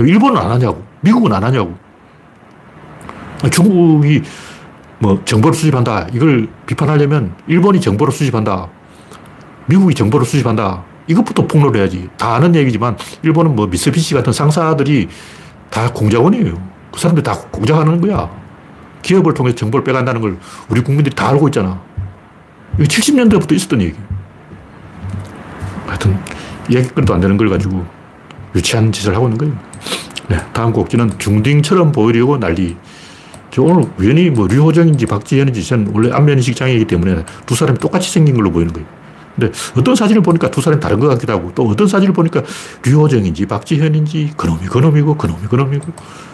[0.00, 0.82] 일본은 안 하냐고.
[1.00, 1.76] 미국은 안 하냐고.
[3.52, 4.22] 중국이
[4.98, 6.08] 뭐 정보를 수집한다.
[6.12, 8.66] 이걸 비판하려면 일본이 정보를 수집한다.
[9.66, 10.82] 미국이 정보를 수집한다.
[11.06, 12.08] 이것부터 폭로를 해야지.
[12.16, 15.08] 다 아는 얘기지만 일본은 뭐 미쓰비시 같은 상사들이
[15.70, 16.75] 다 공작원이에요.
[16.96, 18.30] 그 사람들 다 공작하는 거야.
[19.02, 20.38] 기업을 통해 정보를 빼간다는 걸
[20.70, 21.78] 우리 국민들이 다 알고 있잖아.
[22.76, 23.94] 이거 70년대부터 있었던 얘기.
[25.86, 26.18] 하여튼
[26.70, 27.84] 이야기거리도 안 되는 걸 가지고
[28.54, 29.54] 유치한 짓을 하고 있는 거예요.
[30.28, 32.78] 네, 다음 곡지는 중딩처럼 보이려고 난리.
[33.50, 38.36] 저 오늘 우연히 뭐 류호정인지 박지현인지 저는 원래 안면인식 장애이기 때문에 두 사람이 똑같이 생긴
[38.36, 38.88] 걸로 보이는 거예요.
[39.36, 42.42] 근데 어떤 사진을 보니까 두 사람이 다른 것 같기도 하고 또 어떤 사진을 보니까
[42.84, 45.92] 류호정인지 박지현인지 그놈이 그놈이고 그놈이 그놈이고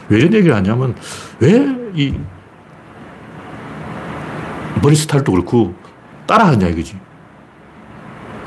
[0.09, 0.95] 왜 이런 얘기를 하냐면
[1.41, 2.15] 왜 이
[4.83, 5.75] 머리 스타일도 그렇고
[6.27, 6.99] 따라하냐 이거지.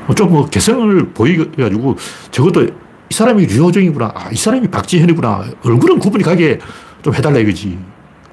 [0.06, 1.96] 뭐 좀뭐 개성을 보이가지고
[2.30, 4.12] 적어도 이 사람이 류호정이구나.
[4.14, 5.44] 아, 이 사람이 박지현이구나.
[5.64, 6.58] 얼굴은 구분이 가게
[7.02, 7.78] 좀 해달라 이거지.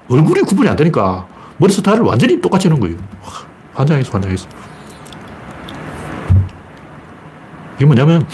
[0.10, 2.98] 얼굴이 구분이 안 되니까 머리 스타일을 완전히 똑같이 하는 거예요.
[3.74, 4.48] 환장했어, 환장했어.
[7.78, 8.28] 이게 뭐냐면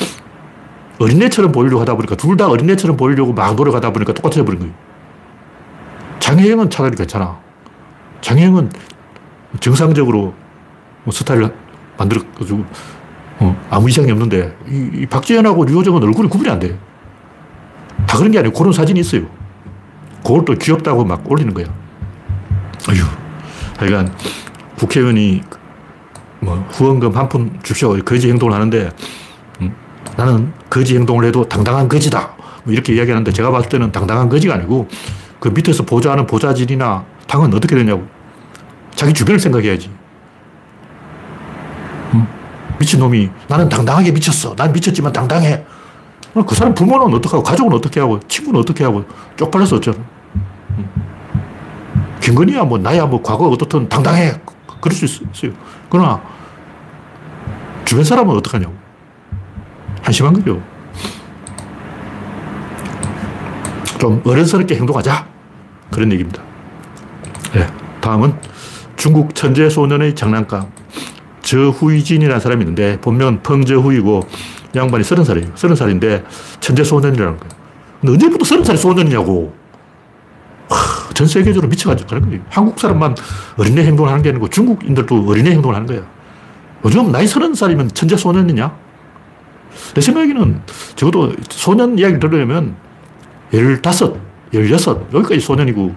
[0.99, 4.73] 어린애처럼 보이려고 하다 보니까 둘 다 어린애처럼 보이려고 막 노력하다 보니까 똑같아져 버린 거예요.
[6.19, 7.39] 장혜영은 차라리 괜찮아.
[8.21, 8.69] 장혜영은
[9.59, 10.33] 정상적으로
[11.03, 11.53] 뭐 스타일을
[11.97, 12.65] 만들어가지고
[13.39, 16.77] 어, 아무 이상이 없는데 이, 이 박재현하고 류호정은 얼굴이 구분이 안 돼.
[18.05, 19.23] 다 그런 게 아니고 그런 사진이 있어요.
[20.23, 21.65] 그걸 또 귀엽다고 막 올리는 거야.
[22.89, 22.97] 아휴.
[23.77, 24.13] 하여간
[24.77, 25.41] 국회의원이
[26.41, 27.97] 뭐 후원금 한푼 줍시오.
[28.03, 28.91] 거지 행동을 하는데 음,
[30.19, 32.33] 나는 거지 행동을 해도 당당한 거지다.
[32.65, 34.89] 뭐 이렇게 이야기하는데 제가 봤을 때는 당당한 거지가 아니고
[35.39, 38.05] 그 밑에서 보좌하는 보좌진이나 당은 어떻게 되냐고.
[38.95, 39.89] 자기 주변을 생각해야지.
[42.13, 42.27] 음?
[42.79, 44.55] 미친놈이 나는 당당하게 미쳤어.
[44.57, 45.63] 난 미쳤지만 당당해.
[46.45, 49.03] 그 사람 부모는 어떻게 하고, 가족은 어떻게 하고, 친구는 어떻게 하고,
[49.35, 49.97] 쪽팔려서 어쩌나.
[50.77, 50.89] 음.
[52.21, 54.33] 김건희야, 뭐, 나야, 뭐, 과거 어떻든 당당해.
[54.79, 55.51] 그럴 수 있어요.
[55.89, 56.21] 그러나,
[57.83, 58.78] 주변 사람은 어떡하냐고.
[60.01, 60.61] 한심한 거죠.
[63.99, 65.27] 좀 어른스럽게 행동하자.
[65.91, 66.41] 그런 얘기입니다.
[67.53, 67.67] 네,
[67.99, 68.33] 다음은
[68.95, 70.67] 중국 천재 소년의 장난감.
[71.41, 74.27] 저후이진이라는 사람이 있는데, 본명은 펑저후이고,
[74.75, 75.51] 양반이 서른 살이에요.
[75.55, 76.23] 서른 살인데,
[76.59, 77.53] 천재 소년이라는 거예요.
[78.01, 79.53] 근데 언제부터 서른 살이 소년이냐고.
[80.69, 82.41] 하, 전 세계적으로 미쳐가지고 그런 거예요.
[82.49, 83.15] 한국 사람만
[83.57, 86.01] 어린애 행동을 하는 게 아니고 중국인들도 어린애 행동을 하는 거야.
[86.85, 88.71] 요즘 나이 서른 살이면 천재 소년이냐?
[89.93, 90.61] 내 생각에는
[90.95, 92.75] 적어도 소년 이야기를 들으려면
[93.51, 94.17] 15,
[94.53, 95.95] 16, 여기까지 소년이고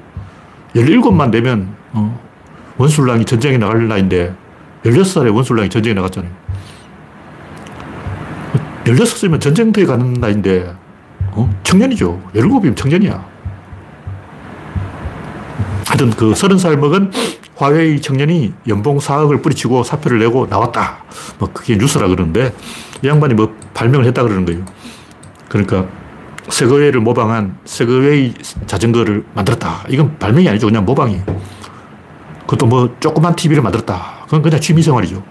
[0.75, 2.21] 17만 되면 어,
[2.79, 4.35] 원술랑이 전쟁에 나갈 나이인데
[4.85, 6.33] 16살에 원술랑이 전쟁에 나갔잖아요.
[8.85, 10.75] 16살이면 전쟁터에 가는 나이인데
[11.33, 11.49] 어?
[11.63, 12.21] 청년이죠.
[12.35, 13.33] 17이면 청년이야.
[15.87, 17.13] 하여튼 그 30살 먹은
[17.57, 21.05] 화웨이 청년이 연봉 4억을 뿌리치고 사표를 내고 나왔다.
[21.39, 22.53] 뭐 그게 뉴스라 그러는데
[23.03, 24.65] 이 양반이 뭐 발명을 했다 그러는 거예요.
[25.49, 25.87] 그러니까
[26.49, 28.35] 세그웨이를 모방한 세그웨이
[28.67, 29.85] 자전거를 만들었다.
[29.89, 30.67] 이건 발명이 아니죠.
[30.67, 31.21] 그냥 모방이.
[32.43, 34.23] 그것도 뭐 조그만 TV를 만들었다.
[34.25, 35.23] 그건 그냥 취미생활이죠.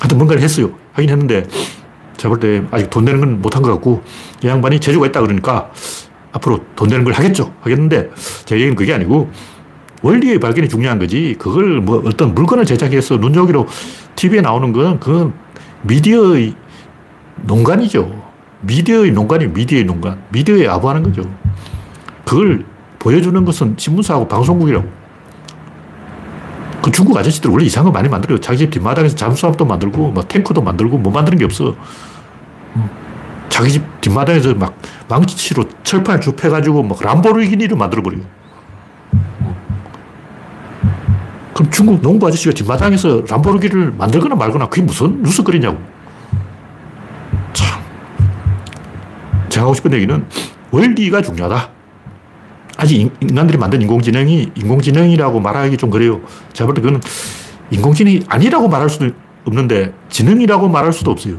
[0.00, 0.70] 하여튼 뭔가를 했어요.
[0.92, 1.44] 하긴 했는데
[2.16, 4.02] 제가 볼 때 아직 돈 내는 건 못한 것 같고
[4.42, 5.70] 이 양반이 재주가 있다 그러니까
[6.32, 7.52] 앞으로 돈 내는 걸 하겠죠.
[7.60, 8.10] 하겠는데
[8.44, 9.30] 제 얘기는 그게 아니고
[10.02, 13.66] 원리의 발견이 중요한 거지 그걸 뭐 어떤 물건을 제작해서 눈여기로
[14.16, 15.32] TV에 나오는 건 그건
[15.82, 16.54] 미디어의
[17.46, 18.24] 농간이죠.
[18.62, 20.22] 미디어의 농간이 미디어의 농간.
[20.30, 21.22] 미디어에 아부하는 거죠.
[22.24, 22.64] 그걸
[22.98, 25.04] 보여주는 것은 신문사하고 방송국이라고.
[26.82, 28.38] 그 중국 아저씨들 원래 이상한 거 많이 만들어요.
[28.40, 31.74] 자기 집 뒷마당에서 잠수함도 만들고, 뭐 탱커도 만들고, 뭐 만드는 게 없어.
[32.76, 32.90] 음.
[33.48, 34.76] 자기 집 뒷마당에서 막
[35.08, 38.22] 망치로 철판을 쭉 패가지고 막 람보르기니를 만들어버려요.
[39.14, 39.54] 음.
[41.54, 45.93] 그럼 중국 농부 아저씨가 뒷마당에서 람보르기를 만들거나 말거나 그게 무슨 뉴스거리냐고.
[49.54, 50.26] 제가 하고 싶은 얘기는
[50.72, 51.70] 원리가 중요하다.
[52.76, 56.20] 아직 인간들이 만든 인공지능이 인공지능이라고 말하기 좀 그래요.
[56.52, 57.00] 제가 볼 때 그거는
[57.70, 59.10] 인공지능이 아니라고 말할 수도
[59.44, 61.36] 없는데 지능이라고 말할 수도 없어요.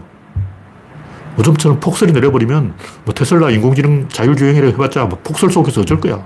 [1.37, 6.23] 요즘처럼 폭설이 내려버리면 뭐 테슬라 인공지능 자율주행이라 해봤자 뭐 폭설 속에서 어쩔 거야.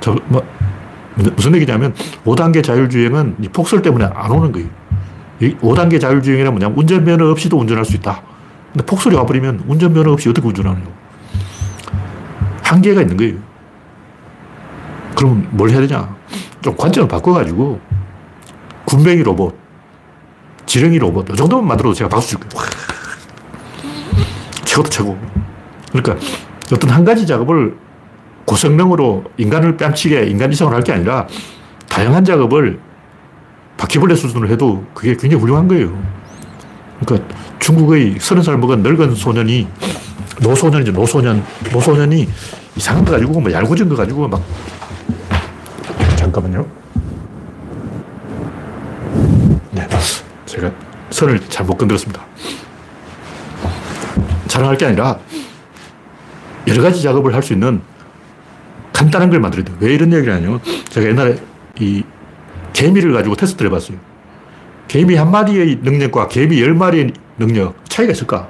[0.00, 0.42] 저, 뭐,
[1.36, 1.94] 무슨 얘기냐면
[2.26, 4.68] 5단계 자율주행은 이 폭설 때문에 안 오는 거예요.
[5.40, 8.22] 이 5단계 자율주행이란 뭐냐면 운전면허 없이도 운전할 수 있다.
[8.72, 10.86] 근데 폭설이 와버리면 운전면허 없이 어떻게 운전하느냐.
[12.62, 13.34] 한계가 있는 거예요.
[15.16, 16.14] 그럼 뭘 해야 되냐?
[16.62, 17.80] 좀 관점을 바꿔가지고
[18.84, 19.56] 군뱅이 로봇,
[20.66, 22.70] 지렁이 로봇, 이 정도만 만들어도 제가 박수 줄 거예요.
[24.64, 25.18] 최고도 최고.
[25.90, 26.16] 그러니까
[26.72, 27.76] 어떤 한 가지 작업을
[28.44, 31.26] 고성능으로 인간을 뺨치게 인간 이상으로 할게 아니라
[31.88, 32.78] 다양한 작업을
[33.76, 36.19] 바퀴벌레 수준으로 해도 그게 굉장히 훌륭한 거예요.
[37.04, 39.66] 그러니까 중국의 서른 살 먹은 늙은 소년이
[40.40, 40.92] 노소년이죠.
[40.92, 41.44] 노소년.
[41.72, 42.28] 노소년이
[42.76, 44.42] 이상한 거 가지고 뭐 얄궂은 거 가지고 막
[46.16, 46.66] 잠깐만요.
[49.72, 49.88] 네.
[50.46, 50.70] 제가
[51.10, 52.24] 선을 잘못 건드렸습니다.
[54.46, 55.18] 자랑할 게 아니라
[56.66, 57.80] 여러 가지 작업을 할 수 있는
[58.92, 59.76] 간단한 걸 만들어야 돼요.
[59.80, 60.60] 왜 이런 얘기를 하냐면
[60.90, 61.36] 제가 옛날에
[61.78, 62.02] 이
[62.72, 63.96] 개미를 가지고 테스트를 해봤어요.
[64.90, 68.48] 개미 한 마리의 능력과 개미 열 마리의 능력 차이가 있을까?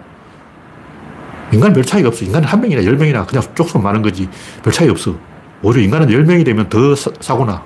[1.52, 2.24] 인간은 별 차이가 없어.
[2.24, 4.26] 인간은 한 명이나 열 명이나 그냥 쪽수만 많은 거지.
[4.62, 5.14] 별 차이 없어.
[5.62, 7.62] 오히려 인간은 열 명이 되면 더 사, 고나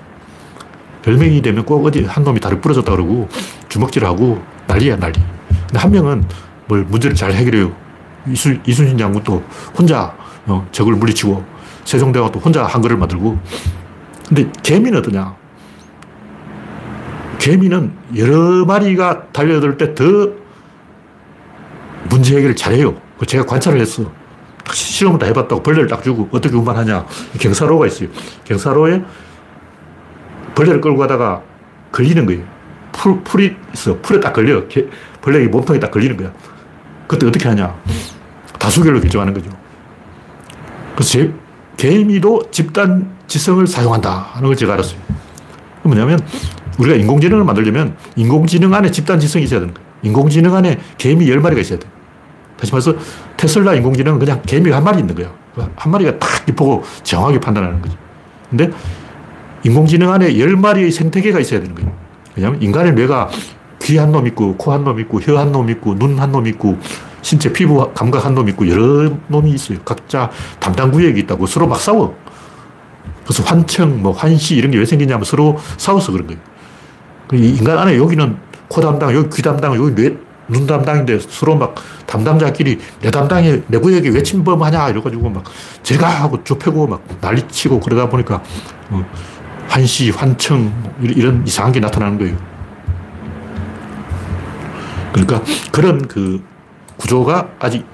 [1.07, 3.29] 열 명이 되면 꼭 어디 한 놈이 다리 부러졌다 그러고
[3.69, 5.21] 주먹질하고 난리야, 난리.
[5.67, 6.25] 근데 한 명은
[6.67, 7.73] 뭘 문제를 잘 해결해요.
[8.27, 9.41] 이순, 이순신 장군도
[9.77, 10.13] 혼자
[10.47, 11.45] 어, 적을 물리치고
[11.85, 13.39] 세종대왕 또 혼자 한글을 만들고
[14.27, 15.44] 근데 개미는 어떠냐?
[17.39, 20.03] 개미는 여러 마리가 달려들 때 더
[22.09, 22.95] 문제 해결을 잘해요.
[23.25, 24.11] 제가 관찰을 했어.
[24.71, 27.05] 실험을 다 해봤다고 벌레를 딱 주고 어떻게 운반하냐.
[27.39, 28.09] 경사로가 있어요.
[28.43, 29.03] 경사로에
[30.55, 31.41] 벌레를 끌고 가다가
[31.91, 32.43] 걸리는 거예요.
[32.91, 33.97] 풀, 풀이 있어.
[34.01, 34.63] 풀에 딱 걸려.
[35.21, 36.31] 벌레의 몸통에 딱 걸리는 거야.
[37.07, 37.75] 그때 어떻게 하냐.
[38.59, 39.49] 다수결로 결정하는 거죠.
[40.95, 41.33] 그래서 제,
[41.77, 44.99] 개미도 집단 지성을 사용한다 하는 걸 제가 알았어요.
[45.83, 46.19] 뭐냐면
[46.79, 49.87] 우리가 인공지능을 만들려면 인공지능 안에 집단 지성이 있어야 되는 거예요.
[50.03, 51.87] 인공지능 안에 개미 10마리가 있어야 돼
[52.57, 52.95] 다시 말해서
[53.37, 55.31] 테슬라 인공지능은 그냥 개미가 한 마리 있는 거야.
[55.75, 57.95] 한 마리가 딱 보고 정확하게 판단하는 거지.
[58.49, 58.69] 근데
[59.63, 61.91] 인공지능 안에 10마리의 생태계가 있어야 되는 거예요.
[62.35, 63.29] 왜냐하면 인간의 뇌가
[63.81, 66.47] 귀 한 놈 있고, 코 한 놈 있고, 혀 한 놈 있고, 눈 한 놈
[66.47, 66.77] 있고,
[67.21, 69.77] 신체 피부 감각 한 놈 있고 여러 놈이 있어요.
[69.85, 72.15] 각자 담당 구역이 있다고 서로 막 싸워.
[73.23, 76.39] 그래서 환청, 뭐 환시 이런 게 왜 생기냐면 서로 싸워서 그런 거예요.
[77.27, 81.75] 그 인간 안에 여기는 코 담당, 여기 귀 담당, 여기 뇌, 눈 담당인데 서로 막
[82.05, 85.43] 담당자끼리 내 담당에 내 구역에 왜 침범하냐 이래가지고 막
[85.81, 88.43] 제가 하고 좁혀고 막 난리치고 그러다 보니까
[88.91, 89.03] 어,
[89.67, 92.37] 환시, 환청 이런 이상한 게 나타나는 거예요.
[95.13, 96.43] 그러니까 그런 그
[96.97, 97.85] 구조가 아직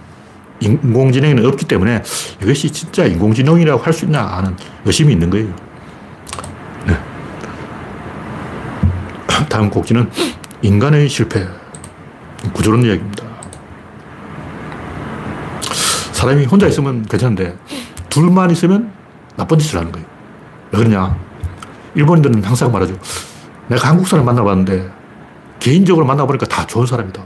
[0.60, 2.04] 인공지능에는 없기 때문에
[2.42, 5.48] 이것이 진짜 인공지능이라고 할 수 있나 하는 의심이 있는 거예요.
[9.50, 10.10] 다음 곡지는
[10.62, 11.48] 인간의 실패.
[12.54, 13.24] 구조론 이야기입니다.
[16.12, 17.58] 사람이 혼자 있으면 괜찮은데
[18.10, 18.92] 둘만 있으면
[19.36, 20.08] 나쁜 짓을 하는 거예요.
[20.72, 21.18] 왜 그러냐?
[21.96, 22.98] 일본인들은 항상 말하죠.
[23.68, 24.90] 내가 한국 사람 만나봤는데
[25.60, 27.22] 개인적으로 만나보니까 다 좋은 사람이다.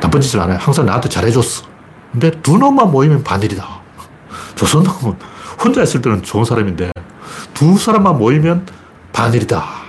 [0.00, 0.56] 나쁜 짓을 안 해.
[0.58, 1.64] 항상 나한테 잘해줬어.
[2.12, 3.66] 근데 두 놈만 모이면 반일이다.
[4.54, 5.16] 조선놈은
[5.62, 6.90] 혼자 있을 때는 좋은 사람인데
[7.52, 8.66] 두 사람만 모이면
[9.12, 9.83] 반일이다.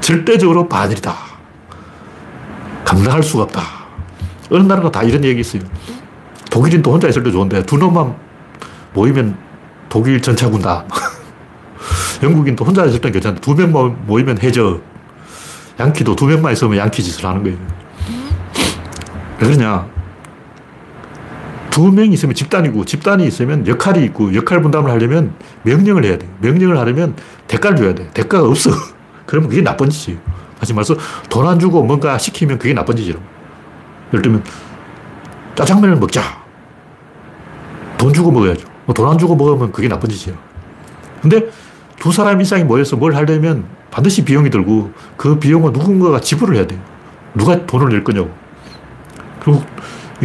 [0.00, 1.14] 절대적으로 반일이다.
[2.84, 3.62] 감당할 수가 없다.
[4.50, 5.62] 어느 나라가 다 이런 얘기 있어요.
[6.50, 8.14] 독일인도 혼자 있을 때 좋은데 두 놈만
[8.92, 9.36] 모이면
[9.88, 10.84] 독일 전차군다.
[12.22, 14.82] 영국인도 혼자 있을 땐 괜찮은데 두명 모이면 해적.
[15.80, 17.58] 양키도 두 명만 있으면 양키 짓을 하는 거예요.
[19.40, 19.86] 왜 그러냐?
[21.70, 26.28] 두 명이 있으면 집단이고 집단이 있으면 역할이 있고 역할 분담을 하려면 명령을 해야 돼.
[26.40, 27.16] 명령을 하려면
[27.48, 28.08] 대가를 줘야 돼.
[28.14, 28.70] 대가가 없어.
[29.26, 30.20] 그러면 그게 나쁜 짓이에요.
[30.58, 30.96] 다시 말해서
[31.28, 33.22] 돈 안 주고 뭔가 시키면 그게 나쁜 짓이라고.
[34.12, 34.44] 예를 들면
[35.54, 36.22] 짜장면을 먹자.
[37.98, 38.66] 돈 주고 먹어야죠.
[38.86, 40.38] 뭐 돈안 주고 먹으면 그게 나쁜 짓이에요.
[41.22, 41.48] 근데
[41.98, 46.80] 두 사람 이상이 모여서 뭘 하려면 반드시 비용이 들고 그 비용은 누군가가 지불을 해야 돼요.
[47.34, 48.30] 누가 돈을 낼 거냐고.
[49.40, 49.62] 그리고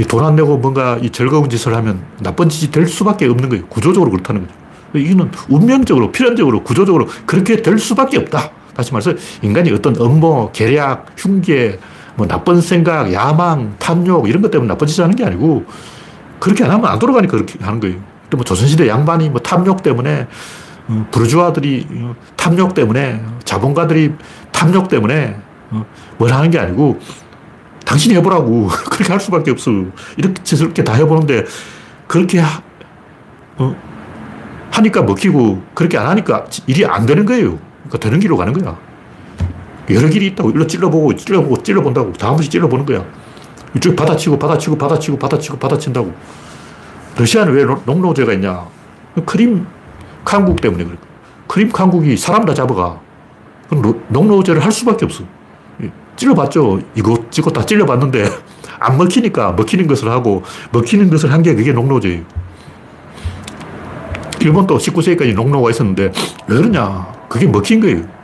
[0.07, 3.65] 돈안 내고 뭔가 이 즐거운 짓을 하면 나쁜 짓이 될 수밖에 없는 거예요.
[3.67, 4.53] 구조적으로 그렇다는 거죠.
[4.95, 8.51] 이거는 운명적으로, 필연적으로, 구조적으로 그렇게 될 수밖에 없다.
[8.79, 11.79] 다시 말해서 인간이 어떤 업무, 계략, 흉계,
[12.15, 15.65] 뭐 나쁜 생각, 야망, 탐욕 이런 것 때문에 하는 게 아니고
[16.39, 17.97] 그렇게 안 하면 안 돌아가니까 그렇게 하는 거예요.
[18.29, 20.27] 또 뭐 조선시대 양반이 뭐 탐욕 때문에
[20.87, 24.13] 어, 부르주아들이 어, 탐욕 때문에 자본가들이
[24.53, 25.35] 탐욕 때문에
[25.71, 25.85] 어,
[26.17, 26.99] 뭘 하는 게 아니고
[27.85, 29.71] 당신이 해보라고 그렇게 할 수밖에 없어
[30.15, 31.43] 이렇게 저렇게 다 해보는데
[32.07, 32.61] 그렇게 하,
[33.57, 33.75] 어,
[34.71, 37.59] 하니까 먹히고 그렇게 안 하니까 일이 안 되는 거예요
[37.89, 38.77] 그러니까 되는 길로 가는 거야.
[39.89, 40.51] 여러 길이 있다고.
[40.51, 42.13] 일로 찔러보고 찔러보고 찔러본다고.
[42.13, 43.03] 다음 번씩 찔러보는 거야.
[43.75, 46.13] 이쪽 받아치고 받아치고 받아치고 받아치고 받아친다고.
[47.17, 48.65] 러시아는 왜 농노제가 있냐?
[49.25, 49.65] 크림
[50.23, 50.95] 강국 때문에 그래.
[51.47, 52.99] 크림 강국이 사람 다 잡아가.
[53.69, 55.23] 그럼 농노제를 할 수밖에 없어.
[56.15, 56.81] 찔러봤죠?
[56.95, 58.25] 이것저것 다 찔러봤는데
[58.79, 62.23] 안 먹히니까 먹히는 것을 하고 먹히는 것을 한 게 그게 농노제예요.
[64.41, 66.11] 일본도 19세기까지 농노가 있었는데
[66.47, 68.19] 왜 그러냐 그게 먹힌 거예요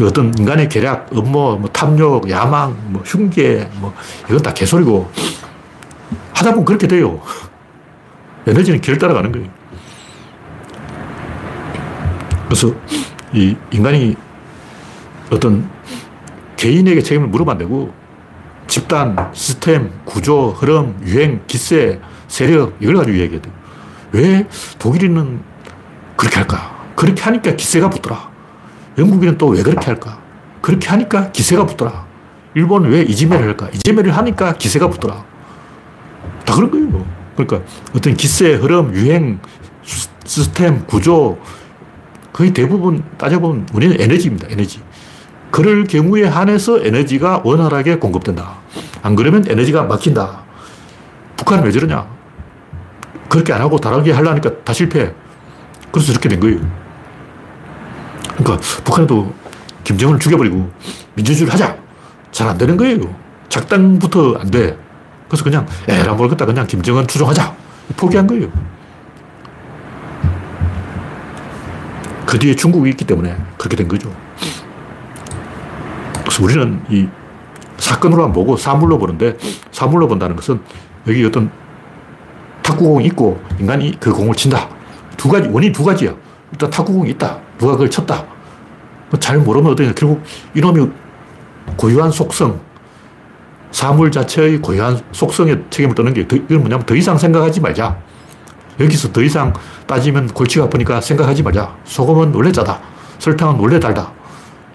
[0.00, 3.92] 그 어떤 인간의 계략, 음모, 뭐 탐욕, 야망, 뭐 흉계, 뭐
[4.30, 5.10] 이건 다 개소리고
[6.32, 7.20] 하다 보면 그렇게 돼요.
[8.46, 9.46] 에너지는 길 따라가는 거예요.
[12.46, 12.74] 그래서
[13.34, 14.16] 이 인간이
[15.30, 15.68] 어떤
[16.56, 17.92] 개인에게 책임을 물으면 안 되고
[18.68, 23.54] 집단, 시스템, 구조, 흐름, 유행, 기세, 세력 이걸 가지고 이야기해야 돼요.
[24.12, 24.48] 왜
[24.78, 25.42] 독일인은
[26.16, 26.69] 그렇게 할까?
[27.00, 28.28] 그렇게 하니까 기세가 붙더라.
[28.98, 30.18] 영국인은 또 왜 그렇게 할까?
[30.60, 32.04] 그렇게 하니까 기세가 붙더라.
[32.54, 33.70] 일본은 왜 이지메를 할까?
[33.72, 35.24] 이지메를 하니까 기세가 붙더라.
[36.44, 36.86] 다 그런 거예요.
[36.88, 37.06] 뭐.
[37.36, 39.40] 그러니까 어떤 기세, 흐름, 유행,
[40.26, 41.38] 시스템, 구조,
[42.34, 44.48] 거의 대부분 따져보면 우리는 에너지입니다.
[44.50, 44.82] 에너지.
[45.50, 48.56] 그럴 경우에 한해서 에너지가 원활하게 공급된다.
[49.00, 50.42] 안 그러면 에너지가 막힌다.
[51.38, 52.06] 북한은 왜 저러냐?
[53.30, 55.14] 그렇게 안 하고 다르게 하려니까 다 실패.
[55.90, 56.79] 그래서 저렇게 된 거예요.
[58.42, 59.32] 그러니까 북한도
[59.84, 60.70] 김정은을 죽여버리고
[61.14, 61.76] 민주주의를 하자.
[62.32, 63.00] 잘 안 되는 거예요.
[63.48, 64.76] 작당부터 안 돼.
[65.28, 66.46] 그래서 그냥 에라 모르겠다.
[66.46, 67.54] 그냥 김정은 추종하자.
[67.96, 68.48] 포기한 거예요.
[72.26, 74.12] 그 뒤에 중국이 있기 때문에 그렇게 된 거죠.
[76.20, 77.08] 그래서 우리는 이
[77.78, 79.36] 사건으로만 보고 사물로 보는데
[79.72, 80.60] 사물로 본다는 것은
[81.08, 81.50] 여기 어떤
[82.62, 84.68] 탁구공이 있고 인간이 그 공을 친다.
[85.16, 86.14] 두 가지, 원인 두 가지야.
[86.52, 87.40] 일단 탁구공이 있다.
[87.60, 88.24] 누가 그걸 쳤다.
[89.10, 89.92] 뭐잘 모르면 어떠냐.
[89.92, 90.22] 결국
[90.54, 90.88] 이놈이
[91.76, 92.58] 고유한 속성,
[93.70, 97.96] 사물 자체의 고유한 속성에 책임을 떠는 게, 이건 뭐냐면 더 이상 생각하지 말자.
[98.80, 99.52] 여기서 더 이상
[99.86, 101.76] 따지면 골치가 아프니까 생각하지 말자.
[101.84, 102.80] 소금은 원래 짜다.
[103.18, 104.10] 설탕은 원래 달다.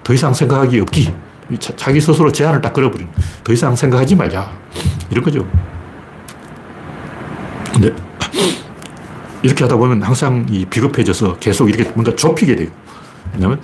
[0.03, 1.13] 더 이상 생각하기 없기.
[1.59, 3.07] 자 기 스스로 제한을 딱 걸어버린.
[3.43, 4.51] 더 이상 생각하지 말자.
[5.09, 5.45] 이런 거죠.
[7.73, 7.93] 근데
[9.45, 12.69] 이렇게 하다 보면 항상 이 비겁해져서 계속 이렇게 뭔가 좁히게 돼요.
[13.31, 13.61] 왜냐면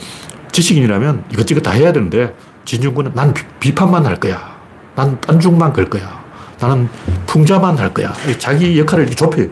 [0.52, 4.56] 지식인이라면 이것저것 다 해야 되는데 진중군은 난 비, 판만할 거야.
[4.96, 6.24] 난 딴중만 걸 거야.
[6.60, 6.88] 나는
[7.26, 8.14] 풍자만 할 거야.
[8.38, 9.48] 자기 역할을 이렇게 좁혀요.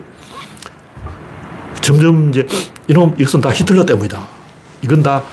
[1.80, 2.46] 점점 이제
[2.86, 4.24] 이놈, 이것은 다 히틀러 때문이다.
[4.82, 5.24] 이건 다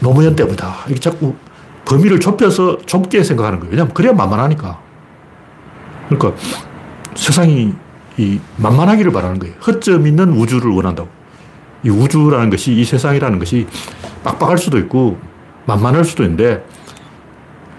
[0.00, 0.74] 노무현 때문이다.
[0.88, 1.36] 이게 자꾸
[1.84, 3.70] 범위를 좁혀서 좁게 생각하는 거예요.
[3.70, 4.76] 왜냐면 그래야 만만하니까.
[6.08, 6.34] 그러니까
[7.14, 7.83] 세상이
[8.16, 9.54] 이 만만하기를 바라는 거예요.
[9.66, 11.08] 허점 있는 우주를 원한다고.
[11.82, 13.66] 이 우주라는 것이, 이 세상이라는 것이
[14.22, 15.18] 빡빡할 수도 있고,
[15.66, 16.64] 만만할 수도 있는데,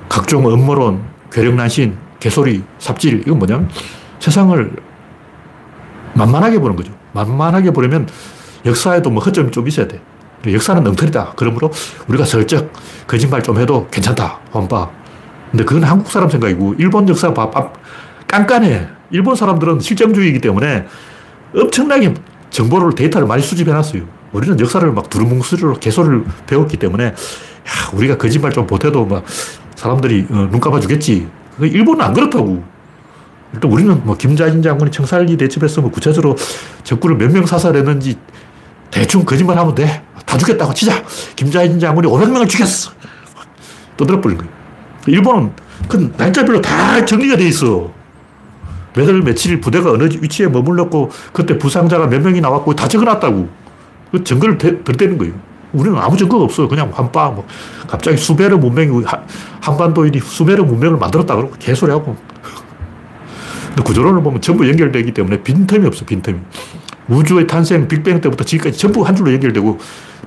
[0.10, 3.70] 각종 음모론, 괴력난신, 개소리, 삽질, 이건 뭐냐면
[4.20, 4.76] 세상을
[6.14, 6.94] 만만하게 보는 거죠.
[7.14, 8.08] 만만하게 보려면
[8.66, 10.02] 역사에도 뭐 허점이 좀 있어야 돼.
[10.48, 11.34] 역사는 엉터리다.
[11.36, 11.72] 그러므로
[12.08, 12.72] 우리가 슬쩍
[13.08, 14.40] 거짓말 좀 해도 괜찮다.
[14.52, 14.90] 한봐.
[15.52, 17.50] 근데 그건 한국 사람 생각이고, 일본 역사 봐.
[18.28, 18.95] 깐깐해.
[19.12, 20.86] 일본 사람들은 실정주의이기 때문에
[21.56, 22.14] 엄청나게
[22.50, 24.04] 정보를, 데이터를 많이 수집해 놨어요.
[24.32, 27.14] 우리는 역사를 막 두루뭉술로 개소를 배웠기 때문에 야,
[27.94, 29.24] 우리가 거짓말 좀 보태도 막
[29.76, 31.28] 사람들이 어, 눈 감아주겠지.
[31.60, 32.64] 일본은 안 그렇다고.
[33.54, 36.36] 일단 우리는 뭐 김자진 장군이 청살리 대첩에서 뭐 구체적으로
[36.84, 38.18] 적군을 몇 명 사살했는지
[38.92, 40.04] 대충 거짓말 하면 돼.
[40.26, 41.04] 다 죽였다고 치자.
[41.36, 42.92] 김자진 장군이 500명을 죽였어.
[43.98, 44.52] 떠들어버린 거예요.
[45.08, 45.52] 일본은
[45.88, 47.92] 그 날짜별로 다 정리가 돼 있어.
[48.96, 53.48] 몇월 며칠 부대가 어느 위치에 머물렀고 그때 부상자가 몇 명이 나왔고 다 적어놨다고.
[54.12, 55.34] 그 증거를 덜대는 거예요.
[55.74, 56.68] 우리는 아무 증거가 없어.
[56.68, 57.46] 그냥 한바 뭐
[57.88, 59.04] 갑자기 수배의 문명이
[59.62, 62.16] 한반도인이 수배의 문명을 만들었다 그러고 개소리하고.
[63.68, 66.06] 근데 구조론을 보면 전부 연결되기 때문에 빈틈이 없어.
[66.06, 66.40] 빈틈이.
[67.10, 69.78] 우주의 탄생, 빅뱅 때부터 지금까지 전부 한 줄로 연결되고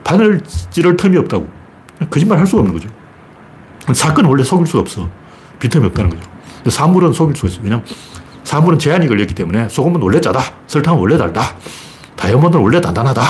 [0.05, 1.49] 바늘 찌를 틈이 없다고.
[2.11, 2.89] 거짓말 할 수가 없는 거죠.
[3.93, 5.09] 사건은 원래 속일 수가 없어.
[5.59, 6.23] 빈틈이 없다는 거죠.
[6.69, 7.61] 사물은 속일 수가 있어.
[7.63, 7.85] 왜냐면
[8.49, 10.41] 사물은 제한이 걸렸기 때문에 소금은 원래 짜다.
[10.69, 11.55] 설탕은 원래 달다.
[12.17, 13.23] 다이아몬드는 원래 단단하다.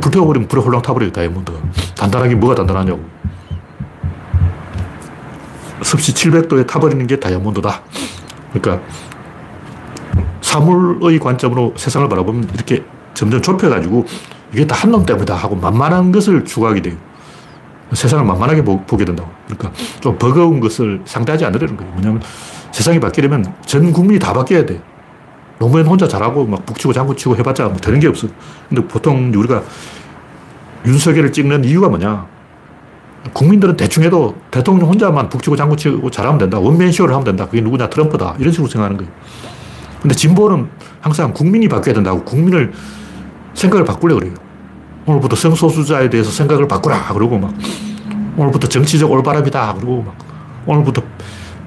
[0.00, 1.56] 불태워버리면 불에 홀랑 타버려요, 다이아몬드가.
[1.96, 3.00] 단단하게 뭐가 단단하냐고.
[5.82, 7.82] 습시 700도에 타버리는 게 다이아몬드다.
[8.52, 8.84] 그러니까
[10.40, 14.04] 사물의 관점으로 세상을 바라보면 이렇게 점점 좁혀가지고
[14.52, 16.96] 이게 다 한 놈 때문이다 하고 만만한 것을 추구하게 돼요.
[17.92, 19.30] 세상을 만만하게 보, 게 된다고.
[19.46, 19.70] 그러니까
[20.00, 21.92] 좀 버거운 것을 상대하지 않으려는 거예요.
[21.94, 22.20] 왜냐하면
[22.72, 24.80] 세상이 바뀌려면 전 국민이 다 바뀌어야 돼.
[25.58, 28.26] 노무현 혼자 잘하고 막 북치고 장구치고 해봤자 뭐 되는 게 없어.
[28.68, 29.62] 근데 보통 우리가
[30.84, 32.26] 윤석열을 찍는 이유가 뭐냐.
[33.32, 36.58] 국민들은 대충 해도 대통령 혼자만 북치고 장구치고 잘하면 된다.
[36.58, 37.46] 원맨쇼를 하면 된다.
[37.46, 37.88] 그게 누구냐?
[37.88, 38.34] 트럼프다.
[38.40, 39.12] 이런 식으로 생각하는 거예요.
[40.00, 40.68] 근데 진보는
[41.00, 42.72] 항상 국민이 바뀌어야 된다고 국민을
[43.54, 44.34] 생각을 바꾸려고 그래요.
[45.06, 47.12] 오늘부터 성소수자에 대해서 생각을 바꾸라.
[47.12, 47.54] 그러고 막
[48.36, 49.74] 오늘부터 정치적 올바람이다.
[49.74, 50.16] 그러고 막
[50.66, 51.02] 오늘부터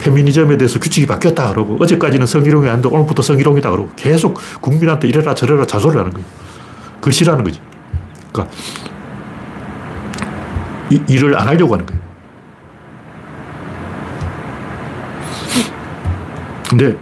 [0.05, 1.49] 페미니즘에 대해서 규칙이 바뀌었다.
[1.49, 3.71] 그러고 어제까지는 성희롱이 아닌데 오늘부터 성희롱이다.
[3.71, 6.27] 그러고 계속 국민한테 이래라 저래라 자소를 하는 거예요.
[6.95, 7.59] 그걸 싫어하는 거지.
[8.31, 8.55] 그러니까
[10.91, 12.01] 이, 일을 안 하려고 하는 거예요.
[16.69, 16.95] 근데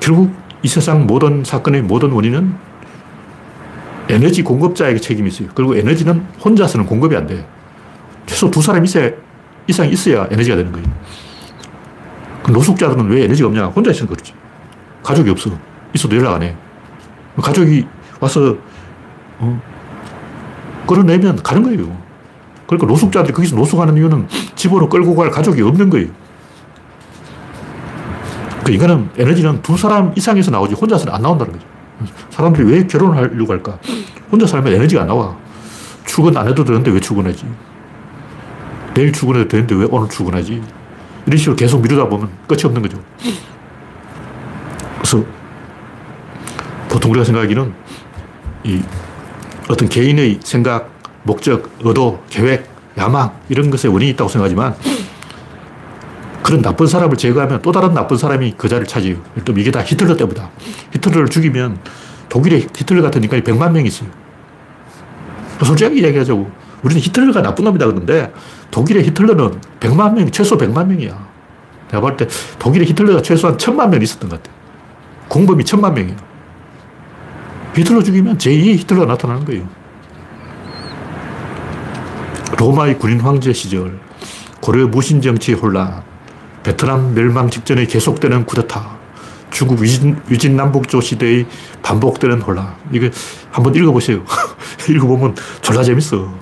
[0.00, 2.54] 결국 이 세상 모든 사건의 모든 원인은
[4.08, 5.48] 에너지 공급자에게 책임이 있어요.
[5.54, 7.46] 그리고 에너지는 혼자서는 공급이 안 돼.
[8.26, 10.86] 최소 두 사람 이상 있어야 에너지가 되는 거예요.
[12.42, 13.66] 그 노숙자들은 왜 에너지가 없냐?
[13.66, 14.34] 혼자 있으면 그렇지.
[15.02, 15.50] 가족이 없어.
[15.94, 16.56] 있어도 연락 안 해.
[17.40, 17.86] 가족이
[18.20, 18.56] 와서,
[19.38, 19.62] 어,
[20.86, 21.96] 끌어내면 가는 거예요.
[22.66, 26.08] 그러니까 노숙자들이 거기서 노숙하는 이유는 집으로 끌고 갈 가족이 없는 거예요.
[28.64, 31.66] 그 인간은 에너지는 두 사람 이상에서 나오지 혼자서는 안 나온다는 거죠.
[32.30, 33.78] 사람들이 왜 결혼을 하려고 할까?
[34.30, 35.36] 혼자 살면 에너지가 안 나와.
[36.04, 37.44] 출근 안 해도 되는데 왜 출근하지?
[38.94, 40.62] 내일 출근해도 되는데 왜 오늘 출근하지?
[41.26, 42.98] 이런 식으로 계속 미루다 보면 끝이 없는 거죠.
[44.98, 45.24] 그래서
[46.88, 47.72] 보통 우리가 생각하기는
[48.64, 48.82] 이
[49.68, 50.90] 어떤 개인의 생각,
[51.22, 52.68] 목적, 의도, 계획,
[52.98, 54.74] 야망 이런 것에 원인이 있다고 생각하지만
[56.42, 59.18] 그런 나쁜 사람을 제거하면 또 다른 나쁜 사람이 그 자리를 차지해요.
[59.44, 60.50] 또 이게 다 히틀러 때문이다.
[60.92, 61.78] 히틀러를 죽이면
[62.28, 64.10] 독일에 히틀러 같은 인간이 100만 명 있어요.
[65.62, 66.61] 솔직하게 이야기하자고.
[66.82, 68.32] 우리는 히틀러가 나쁜 놈이다 그러는데
[68.70, 71.32] 독일의 히틀러는 100만 명, 최소 100만 명이야.
[71.88, 72.26] 내가 볼 때
[72.58, 74.54] 독일의 히틀러가 최소한 1000만 명 있었던 것 같아.
[75.28, 76.16] 공범이 1000만 명이에요.
[77.74, 79.66] 히틀러 죽이면 제2의 히틀러가 나타나는 거예요.
[82.58, 83.98] 로마의 군인 황제 시절,
[84.60, 86.02] 고려 무신 정치 혼란,
[86.62, 88.96] 베트남 멸망 직전에 계속되는 쿠데타,
[89.50, 91.46] 중국 위진, 위진 남북조 시대의
[91.82, 92.74] 반복되는 혼란.
[92.92, 93.08] 이거
[93.50, 94.22] 한번 읽어보세요.
[94.88, 96.41] 읽어보면 졸라 재밌어.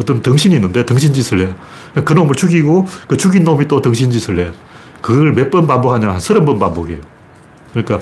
[0.00, 2.02] 어떤 덩신이 있는데 덩신짓을 해.
[2.04, 4.50] 그 놈을 죽이고 그 죽인 놈이 또 덩신짓을 해.
[5.02, 6.08] 그걸 몇 번 반복하냐?
[6.10, 6.98] 한 서른 번 반복해요.
[7.72, 8.00] 그러니까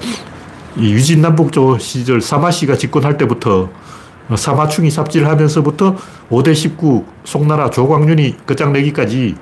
[0.77, 3.69] 이 위진 남북조 시절 사마씨가 집권할 때부터
[4.35, 5.97] 사마충이 삽질하면서부터
[6.31, 9.37] 5대 19 송나라 조광윤이 끝장내기까지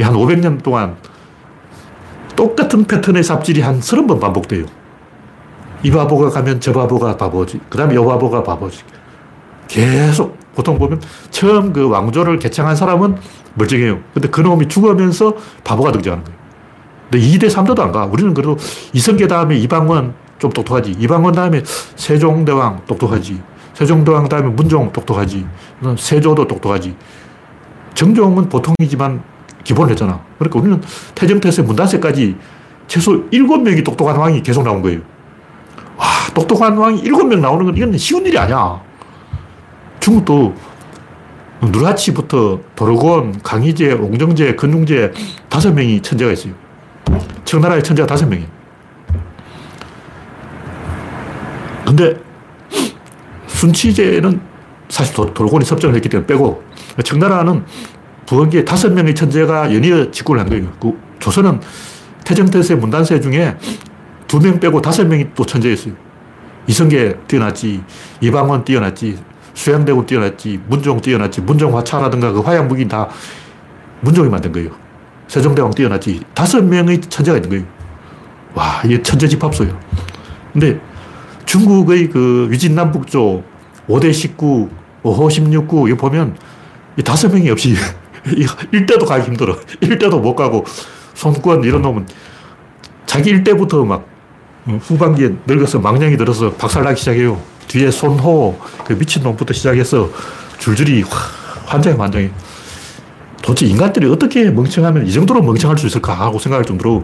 [0.00, 0.96] 한 500년 동안
[2.36, 4.66] 똑같은 패턴의 삽질이 한 서른 번 반복돼요.
[5.82, 7.60] 이 바보가 가면 저 바보가 바보지.
[7.68, 8.80] 그 다음에 여 바보가 바보지.
[9.68, 11.00] 계속 보통 보면
[11.30, 13.16] 처음 그 왕조를 개창한 사람은
[13.54, 14.00] 멀쩡해요.
[14.12, 15.34] 근데 그 놈이 죽으면서
[15.64, 16.38] 바보가 등장하는 거예요.
[17.10, 18.04] 근데 2대 3대도 안 가.
[18.06, 18.56] 우리는 그래도
[18.92, 20.96] 이성계 다음에 이방원 좀 똑똑하지.
[20.98, 23.40] 이방원 다음에 세종대왕 똑똑하지.
[23.74, 25.46] 세종대왕 다음에 문종 똑똑하지.
[25.98, 26.94] 세조도 똑똑하지.
[27.94, 29.22] 정종은 보통이지만
[29.62, 30.20] 기본을 했잖아.
[30.38, 30.82] 그러니까 우리는
[31.14, 32.36] 태정태세 문단세까지
[32.86, 35.00] 최소 7명이 똑똑한 왕이 계속 나온 거예요.
[35.96, 38.80] 와, 똑똑한 왕이 7명 나오는 건 이건 쉬운 일이 아니야.
[40.14, 40.54] 중국도
[41.62, 45.12] 누라치부터 도르곤, 강희제, 옹정제, 근중제
[45.48, 46.52] 다섯 명이 천재가 있어요.
[47.46, 48.46] 청나라의 천재가 다섯 명이에요.
[51.86, 52.20] 근데
[53.46, 54.42] 순치제는
[54.90, 56.62] 사실 돌곤이 섭정을 했기 때문에 빼고
[57.02, 57.64] 청나라는
[58.26, 60.70] 부흥기에 다섯 명의 천재가 연이어 직구를 한 거예요.
[60.80, 61.60] 그 조선은
[62.26, 63.56] 태정태세 문단세 중에
[64.28, 65.94] 두 명 빼고 다섯 명이 또 천재였어요.
[66.66, 67.82] 이성계 뛰어났지,
[68.20, 69.18] 이방원 뛰어났지,
[69.54, 73.08] 수양대군 뛰어났지, 문종 뛰어났지, 문종 화차라든가 그 화양무기 다
[74.00, 74.70] 문종이 만든 거예요.
[75.28, 76.20] 세종대왕 뛰어났지.
[76.34, 77.64] 다섯 명의 천재가 있는 거예요.
[78.54, 79.78] 와, 이게 천재 집합소예요.
[80.52, 80.78] 근데
[81.46, 83.42] 중국의 그 위진남북조
[83.88, 84.70] 5대 19,
[85.02, 86.36] 5호 16구, 이거 보면
[86.96, 87.74] 이 다섯 명이 없이
[88.72, 89.56] 일대도 가기 힘들어.
[89.80, 90.64] 일대도 못 가고,
[91.14, 92.06] 손권 이런 놈은
[93.06, 94.06] 자기 일대부터 막
[94.66, 97.40] 어, 후반기에 늙어서 망령이 들어서 박살나기 시작해요.
[97.74, 100.08] 뒤에 손호, 그 미친놈부터 시작해서
[100.58, 101.02] 줄줄이
[101.66, 102.30] 환장해, 환장해.
[103.42, 107.02] 도대체 인간들이 어떻게 멍청하면 이 정도로 멍청할 수 있을까 하고 생각할 정도로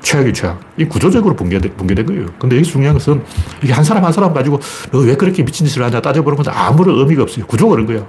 [0.00, 0.60] 최악이 최악.
[0.78, 2.26] 이 구조적으로 붕괴된, 붕괴된 거예요.
[2.38, 3.22] 근데 여기 중요한 것은
[3.62, 4.60] 이게 한 사람 한 사람 가지고
[4.92, 7.44] 너 왜 그렇게 미친 짓을 하냐 따져보는 건 아무런 의미가 없어요.
[7.46, 8.06] 구조가 그런 거야.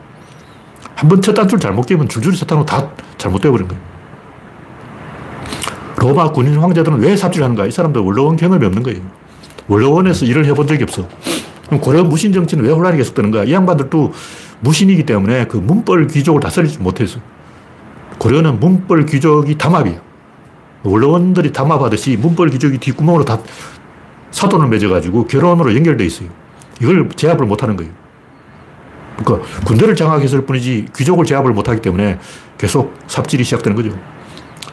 [0.96, 3.84] 한번 첫 단추를 잘못 깨면 줄줄이 사탄으로 다 잘못되어 버린 거예요.
[5.98, 7.66] 로마 군인 황제들은 왜 삽질하는가?
[7.66, 9.02] 이 사람들 원로원 경험이 없는 거예요.
[9.68, 11.06] 원로원에서 일을 해본 적이 없어.
[11.68, 13.44] 그럼 고려 무신 정치는 왜 혼란이 계속되는 거야?
[13.44, 14.14] 이 양반들도
[14.62, 17.20] 무신이기 때문에 그 문벌 귀족을 다스리지 못해서.
[18.18, 20.02] 고려는 문벌 귀족이 담합이야.
[20.84, 23.40] 원로원들이 담합하듯이 문벌 귀족이 뒷구멍으로 다
[24.32, 26.30] 사돈을 맺어가지고 결혼으로 연결돼 있어요.
[26.82, 27.92] 이걸 제압을 못하는 거예요.
[29.18, 32.20] 그러니까 군대를 장악했을 뿐이지 귀족을 제압을 못하기 때문에
[32.58, 33.98] 계속 삽질이 시작되는 거죠.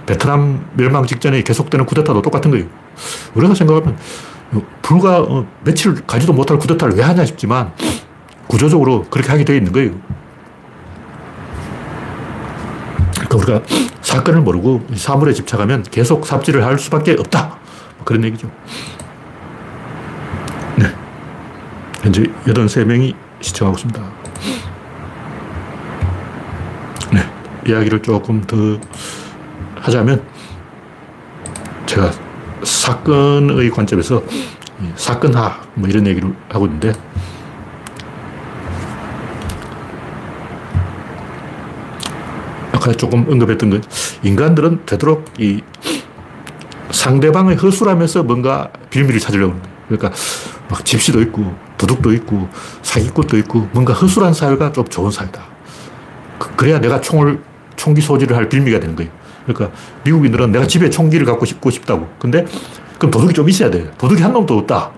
[0.06, 2.66] 베트남 멸망 직전에 계속되는 쿠데타도 똑같은 거예요.
[3.34, 3.96] 우리가 생각하면
[4.82, 7.72] 불과 어, 며칠 가지도 못할 쿠데타를 왜 하냐 싶지만
[8.46, 9.92] 구조적으로 그렇게 하게 되어 있는 거예요.
[13.14, 13.62] 그러니까 우리가
[14.00, 17.48] 사건을 모르고 사물에 집착하면 계속 삽질을 할 수밖에 없다.
[17.96, 18.50] 뭐 그런 얘기죠.
[20.76, 20.86] 네.
[22.02, 24.02] 현재 83명이 시청하고 있습니다.
[27.12, 27.20] 네.
[27.66, 28.56] 이야기를 조금 더
[29.80, 30.22] 하자면
[31.86, 32.10] 제가
[32.64, 34.22] 사건의 관점에서
[34.96, 36.92] 사건화 뭐 이런 얘기를 하고 있는데
[42.72, 43.82] 아까 조금 언급했던 건
[44.22, 45.62] 인간들은 되도록 이
[46.90, 49.68] 상대방의 허술하면서 뭔가 빌미를 찾으려고 거예요.
[49.88, 50.12] 그러니까
[50.68, 52.48] 막 집시도 있고 도둑도 있고
[52.82, 55.42] 사기꾼도 있고 뭔가 허술한 사회가 좀 좋은 사회다.
[56.38, 57.42] 그, 그래야 내가 총을
[57.76, 59.10] 총기 소지를 할 빌미가 되는 거예요.
[59.46, 62.08] 그러니까 미국인들은 내가 집에 총기를 갖고 싶고 싶다고.
[62.18, 62.44] 근데
[62.98, 63.90] 그럼 도둑이 좀 있어야 돼.
[63.98, 64.90] 도둑이 한 놈도 없다.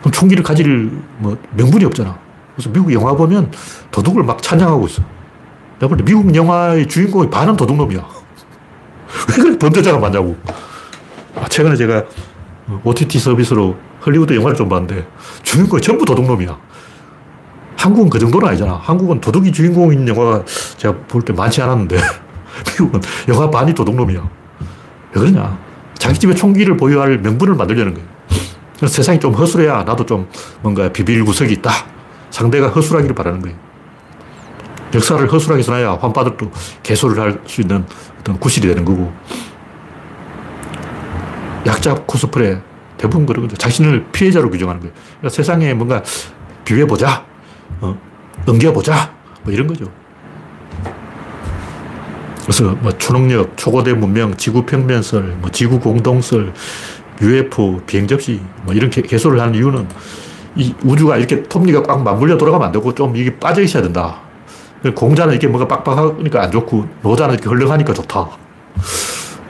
[0.00, 2.16] 그럼 총기를 가질 뭐 명분이 없잖아.
[2.54, 3.50] 그래서 미국 영화 보면
[3.90, 5.02] 도둑을 막 찬양하고 있어.
[5.80, 7.98] 내가 볼 때 미국 영화의 주인공이 반은 도둑놈이야.
[9.36, 10.36] 왜 그래 범죄자가 많냐고.
[11.34, 12.04] 아, 최근에 제가
[12.84, 13.76] OTT 서비스로
[14.06, 15.06] 헐리우드 영화를 좀 봤는데
[15.42, 16.56] 주인공이 전부 도둑놈이야.
[17.76, 18.74] 한국은 그 정도는 아니잖아.
[18.80, 20.44] 한국은 도둑이 주인공인 영화가
[20.76, 21.96] 제가 볼 때 많지 않았는데
[22.68, 24.30] 미국은 영화 반이 도둑놈이야.
[25.14, 25.58] 왜 그러냐.
[25.98, 28.08] 자기 집에 총기를 보유할 명분을 만들려는 거예요.
[28.88, 30.28] 세상이 좀 허술해야 나도 좀
[30.60, 31.70] 뭔가 비빌 구석이 있다.
[32.30, 33.56] 상대가 허술하기를 바라는 거예요.
[34.94, 36.50] 역사를 허술하게 써놔야 환파들도
[36.82, 37.84] 개소를 할 수 있는
[38.20, 39.12] 어떤 구실이 되는 거고.
[41.66, 42.60] 약자 코스프레
[42.98, 43.56] 대부분 그런 거죠.
[43.56, 44.94] 자신을 피해자로 규정하는 거예요.
[45.18, 46.02] 그러니까 세상에 뭔가
[46.64, 47.24] 비벼보자,
[47.80, 47.98] 어,
[48.46, 49.86] 넘겨보자, 뭐 이런 거죠.
[52.44, 56.52] 그래서 뭐 초능력, 초고대 문명, 지구 평면설, 뭐 지구 공동설,
[57.20, 59.88] UFO, 비행 접시, 뭐 이런 개, 개소를 하는 이유는
[60.56, 64.20] 이 우주가 이렇게 톱니가 꽉 맞물려 돌아가면 안 되고 좀 이게 빠져 있어야 된다.
[64.94, 68.20] 공자는 이렇게 뭔가 빡빡하니까 안 좋고 노자는 이렇게 헐렁하니까 좋다.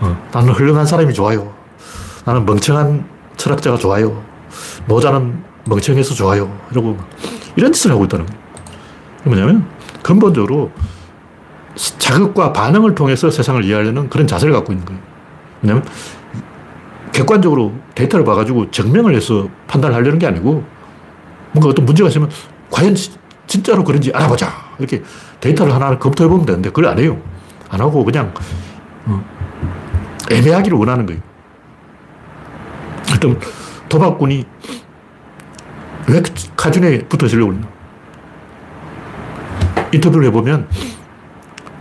[0.01, 1.53] 어, 나는 헐렁한 사람이 좋아요.
[2.25, 3.05] 나는 멍청한
[3.37, 4.23] 철학자가 좋아요.
[4.87, 6.57] 노자는 멍청해서 좋아요.
[6.71, 6.97] 이러고
[7.57, 8.41] 이런 짓을 하고 있다는 거예요.
[9.25, 9.67] 뭐냐면
[10.03, 10.71] 근본적으로
[11.77, 15.01] 자극과 반응을 통해서 세상을 이해하려는 그런 자세를 갖고 있는 거예요.
[15.63, 15.85] 왜냐면
[17.13, 20.65] 객관적으로 데이터를 봐가지고 증명을 해서 판단을 하려는 게 아니고
[21.53, 22.31] 뭔가 어떤 문제가 있으면
[22.71, 22.95] 과연
[23.47, 24.49] 진짜로 그런지 알아보자.
[24.79, 25.03] 이렇게
[25.41, 27.21] 데이터를 하나 검토해 보면 되는데 그걸 안 해요.
[27.71, 28.33] 안 하고 그냥
[29.07, 29.25] 어,
[30.31, 31.21] 애매하기를 원하는 거예요.
[33.15, 33.39] 어떤
[33.89, 34.45] 도박꾼이
[36.09, 36.23] 왜
[36.57, 37.69] 카지노에 붙어 있으려고 그러나?
[39.93, 40.69] 인터뷰를 해보면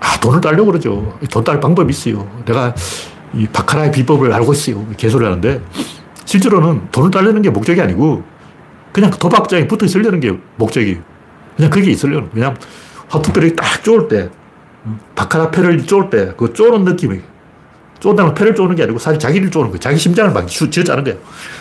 [0.04, 1.18] 아, 돈을 따려고 그러죠.
[1.32, 2.28] 돈 딸 방법이 있어요.
[2.46, 2.74] 내가
[3.34, 4.86] 이 바카라의 비법을 알고 있어요.
[4.98, 5.62] 개소를 하는데
[6.26, 8.24] 실제로는 돈을 따려는 게 목적이 아니고
[8.92, 10.98] 그냥 도박장에 붙어 있으려는 게 목적이에요.
[11.56, 12.30] 그냥 그게 있으려는.
[12.34, 12.58] 왜냐면
[13.10, 14.30] 화투뼈를 딱 쪼을 때,
[15.16, 17.20] 바카라 패를 쪼을 때, 그 쪼는 느낌이
[18.00, 19.80] 쫀다는 패를 쪼는 게 아니고 사실 자기를 쪼는 거예요.
[19.80, 21.18] 자기 심장을 막 쥐어 짜는 거예요.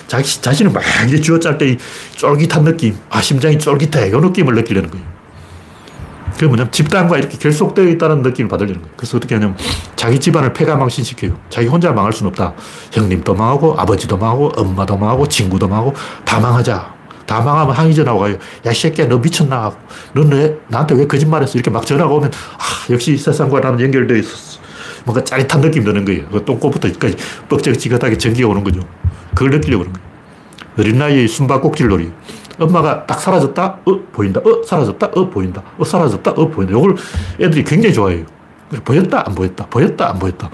[0.09, 1.77] 자기 자신을 막 이제 쥐어 짤 때
[2.17, 4.09] 쫄깃한 느낌, 아, 심장이 쫄깃해.
[4.09, 5.12] 이 느낌을 느끼려는 거예요.
[6.35, 8.95] 그게 뭐냐면 집단과 이렇게 결속되어 있다는 느낌을 받으려는 거예요.
[8.97, 9.57] 그래서 어떻게 하냐면
[9.97, 11.39] 자기 집안을 폐가망신시켜요.
[11.49, 12.55] 자기 혼자 망할 수는 없다.
[12.93, 16.95] 형님도 망하고, 아버지도 망하고, 엄마도 망하고, 친구도 망하고, 다 망하자.
[17.27, 18.37] 다 망하면 항의 전화 와요.
[18.67, 19.73] 야, 이 새끼야, 너 미쳤나?
[20.13, 21.53] 너는 왜, 나한테 왜 거짓말했어?
[21.55, 24.61] 이렇게 막 전화가 오면, 아, 역시 세상과 나는 연결되어 있었어.
[25.05, 26.27] 뭔가 짜릿한 느낌 드는 거예요.
[26.29, 27.17] 그 똥꼬부터 여기까지
[27.49, 28.81] 뻑적지긋하게 전기가 오는 거죠.
[29.35, 30.13] 그걸 느끼려고 그런 거예요.
[30.79, 32.11] 어린 나이에 숨바꼭질 놀이.
[32.63, 33.79] 엄마가 딱 사라졌다?
[33.85, 34.41] 어, 보인다.
[34.41, 35.11] 어, 사라졌다?
[35.15, 35.63] 어, 보인다.
[35.79, 36.31] 어, 사라졌다?
[36.33, 36.77] 어, 보인다.
[36.77, 36.95] 이걸
[37.41, 38.25] 애들이 굉장히 좋아해요.
[38.85, 39.23] 보였다?
[39.27, 39.67] 안 보였다?
[39.67, 40.11] 보였다?
[40.11, 40.51] 안 보였다?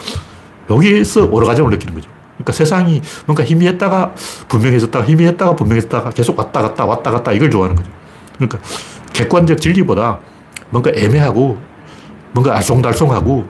[0.71, 2.11] 여기에서 오르가즘을 느끼는 거죠.
[2.37, 4.15] 그러니까 세상이 뭔가 희미했다가
[4.49, 7.91] 분명해졌다가 희미했다가 분명해졌다가 계속 왔다 갔다 왔다 갔다 이걸 좋아하는 거죠.
[8.37, 8.59] 그러니까
[9.13, 10.21] 객관적 진리보다
[10.71, 11.59] 뭔가 애매하고
[12.33, 13.47] 뭔가 알쏭달쏭하고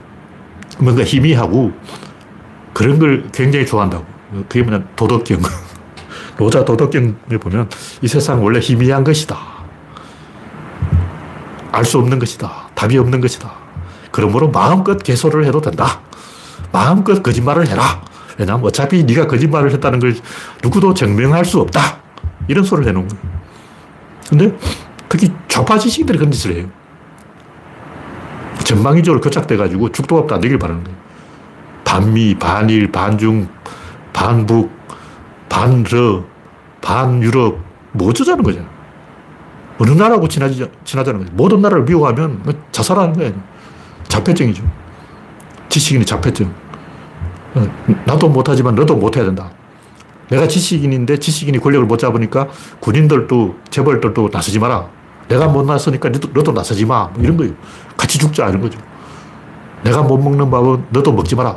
[0.79, 1.73] 뭔가 희미하고
[2.73, 4.05] 그런 걸 굉장히 좋아한다고.
[4.49, 5.41] 그게 뭐냐 도덕경.
[6.39, 7.69] 노자 도덕경에 보면
[8.01, 9.37] 이 세상 원래 희미한 것이다.
[11.73, 12.71] 알 수 없는 것이다.
[12.75, 13.53] 답이 없는 것이다.
[14.11, 16.01] 그러므로 마음껏 개소를 해도 된다.
[16.73, 18.03] 마음껏 거짓말을 해라.
[18.39, 20.17] 왜냐하면 어차피 네가 거짓말을 했다는 걸
[20.63, 21.99] 누구도 증명할 수 없다.
[22.47, 23.23] 이런 소리를 해놓은 거예요.
[24.31, 24.57] 근데
[25.09, 26.67] 특히 좌파 지식인들이 그런 짓을 해요.
[28.65, 30.99] 전방위적으로 교착돼가지고 죽도 밥도 안 되길 바라는 거예요.
[31.85, 33.49] 반미, 반일, 반중,
[34.13, 34.71] 반북,
[35.49, 36.25] 반러,
[36.81, 37.59] 반유럽,
[37.93, 38.65] 뭐 어쩌자는 거죠.
[39.79, 41.33] 어느 나라하고 친하지, 친하자는 거죠.
[41.35, 42.43] 모든 나라를 미워하면
[42.73, 43.33] 자살하는 거예요.
[44.09, 44.63] 자폐증이죠.
[45.69, 46.53] 지식인의 자폐증.
[47.55, 47.67] 어,
[48.05, 49.51] 나도 못하지만 너도 못해야 된다.
[50.29, 52.49] 내가 지식인인데 지식인이 권력을 못 잡으니까
[52.81, 54.89] 군인들도 재벌들도 나서지 마라.
[55.29, 57.07] 내가 못 나서니까 너도, 너도 나서지 마.
[57.09, 57.55] 뭐 이런 거예요.
[57.97, 58.49] 같이 죽자.
[58.49, 58.79] 이런 거죠.
[59.83, 61.57] 내가 못 먹는 밥은 너도 먹지 마라.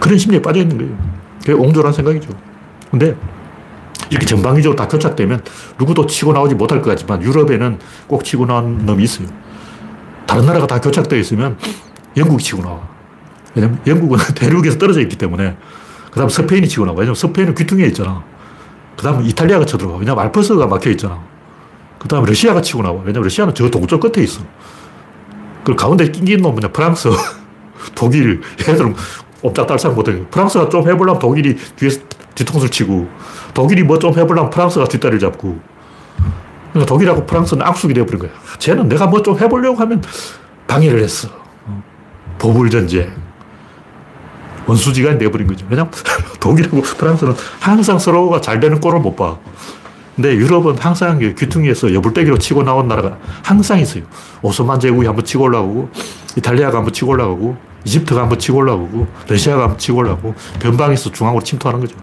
[0.00, 1.17] 그런 심리에 빠져 있는 거예요.
[1.48, 2.28] 그게 옹졸한 생각이죠.
[2.90, 3.16] 근데
[4.10, 5.42] 이렇게 전방위적으로 다 교착되면
[5.78, 9.28] 누구도 치고 나오지 못할 것 같지만 유럽에는 꼭 치고 나온 놈이 있어요.
[10.26, 11.56] 다른 나라가 다 교착되어 있으면
[12.18, 12.80] 영국이 치고 나와.
[13.54, 15.56] 왜냐면 영국은 대륙에서 떨어져 있기 때문에.
[16.10, 16.98] 그 다음 스페인이 치고 나와.
[16.98, 18.22] 왜냐면 스페인은 귀퉁이에 있잖아.
[18.98, 19.96] 그 다음 이탈리아가 쳐들어와.
[20.00, 21.18] 왜냐면 알프스가 막혀 있잖아.
[21.98, 23.00] 그 다음 러시아가 치고 나와.
[23.00, 24.42] 왜냐면 러시아는 저 동쪽 끝에 있어.
[25.64, 26.68] 그 가운데 낑긴 놈 뭐냐.
[26.68, 27.08] 프랑스,
[27.96, 28.42] 독일.
[28.68, 28.94] 얘들은
[29.42, 30.20] 옴짝달싹 못해.
[30.30, 32.00] 프랑스가 좀 해보려면 독일이 뒤에서
[32.34, 33.08] 뒤통수를 치고,
[33.54, 35.58] 독일이 뭐 좀 해보려면 프랑스가 뒷다리를 잡고,
[36.72, 38.30] 그러니까 독일하고 프랑스는 악숙이 되어버린 거야.
[38.58, 40.02] 쟤는 내가 뭐 좀 해보려고 하면
[40.66, 41.28] 방해를 했어.
[42.38, 43.10] 보불전쟁.
[44.66, 45.66] 원수지간이 되어버린 거죠.
[45.70, 45.90] 왜냐면
[46.40, 49.38] 독일하고 프랑스는 항상 서로가 잘 되는 꼴을 못 봐.
[50.14, 54.02] 근데 유럽은 항상 귀퉁이에서 여불떼기로 치고 나온 나라가 항상 있어요.
[54.42, 55.90] 오스만 제국이 한번 치고 올라오고,
[56.36, 61.80] 이탈리아가 한번 치고 올라오고, 이집트가 한번 치고 올라오고, 러시아가 한번 치고 올라오고, 변방에서 중앙으로 침투하는
[61.80, 61.96] 거죠.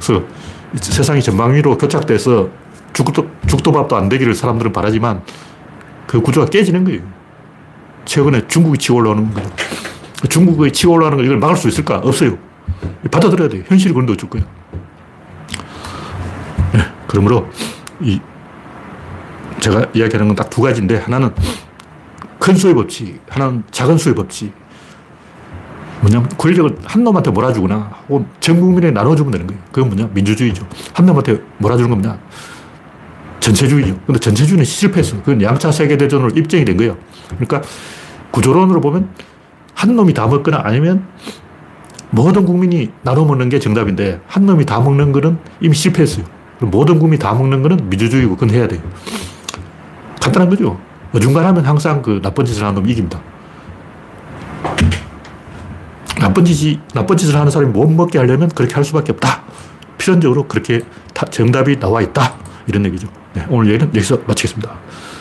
[0.00, 0.22] 그래서
[0.80, 2.48] 세상이 전방 위로 교착돼서
[2.92, 5.22] 죽도, 죽도 밥도 안 되기를 사람들은 바라지만
[6.06, 7.00] 그 구조가 깨지는 거예요.
[8.04, 9.50] 최근에 중국이 치고 올라오는 거예요.
[10.28, 11.96] 중국이 치고 올라오는 걸 이걸 막을 수 있을까?
[11.98, 12.38] 없어요.
[13.10, 13.62] 받아들여야 돼요.
[13.66, 14.46] 현실이 그런데 어쩔 거예요.
[16.72, 17.48] 네, 그러므로
[18.00, 18.20] 이
[19.60, 21.30] 제가 이야기하는 건 딱 두 가지인데 하나는
[22.46, 24.52] 큰 수의 법칙, 하나는 작은 수의 법칙.
[26.00, 29.60] 뭐냐면 권력을 한 놈한테 몰아주거나 혹은 전 국민에 나눠주면 되는 거예요.
[29.72, 30.08] 그건 뭐냐?
[30.14, 30.64] 민주주의죠.
[30.92, 32.20] 한 놈한테 몰아주는 건 뭐냐?
[33.40, 33.98] 전체주의죠.
[34.06, 35.16] 근데 전체주의는 실패했어.
[35.16, 36.96] 그건 양차 세계대전으로 입증이 된 거예요.
[37.30, 37.62] 그러니까
[38.30, 39.08] 구조론으로 보면
[39.74, 41.04] 한 놈이 다 먹거나 아니면
[42.10, 46.24] 모든 국민이 나눠 먹는 게 정답인데 한 놈이 다 먹는 거는 이미 실패했어요.
[46.60, 48.80] 모든 국민이 다 먹는 거는 민주주의고 그건 해야 돼요.
[50.20, 50.78] 간단한 거죠.
[51.16, 53.20] 어중간하면 항상 그 나쁜 짓을 하는 놈이 이깁니다.
[56.20, 59.42] 나쁜 짓이, 나쁜 짓을 하는 사람이 못 먹게 하려면 그렇게 할 수밖에 없다.
[59.98, 60.82] 필연적으로 그렇게
[61.30, 62.36] 정답이 나와 있다.
[62.66, 63.08] 이런 얘기죠.
[63.34, 64.74] 네, 오늘 얘기는 여기서 마치겠습니다.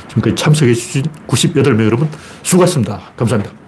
[0.09, 2.09] 지금까지 참석해주신 98명 여러분
[2.43, 2.99] 수고하셨습니다.
[3.15, 3.64] 감사합니다.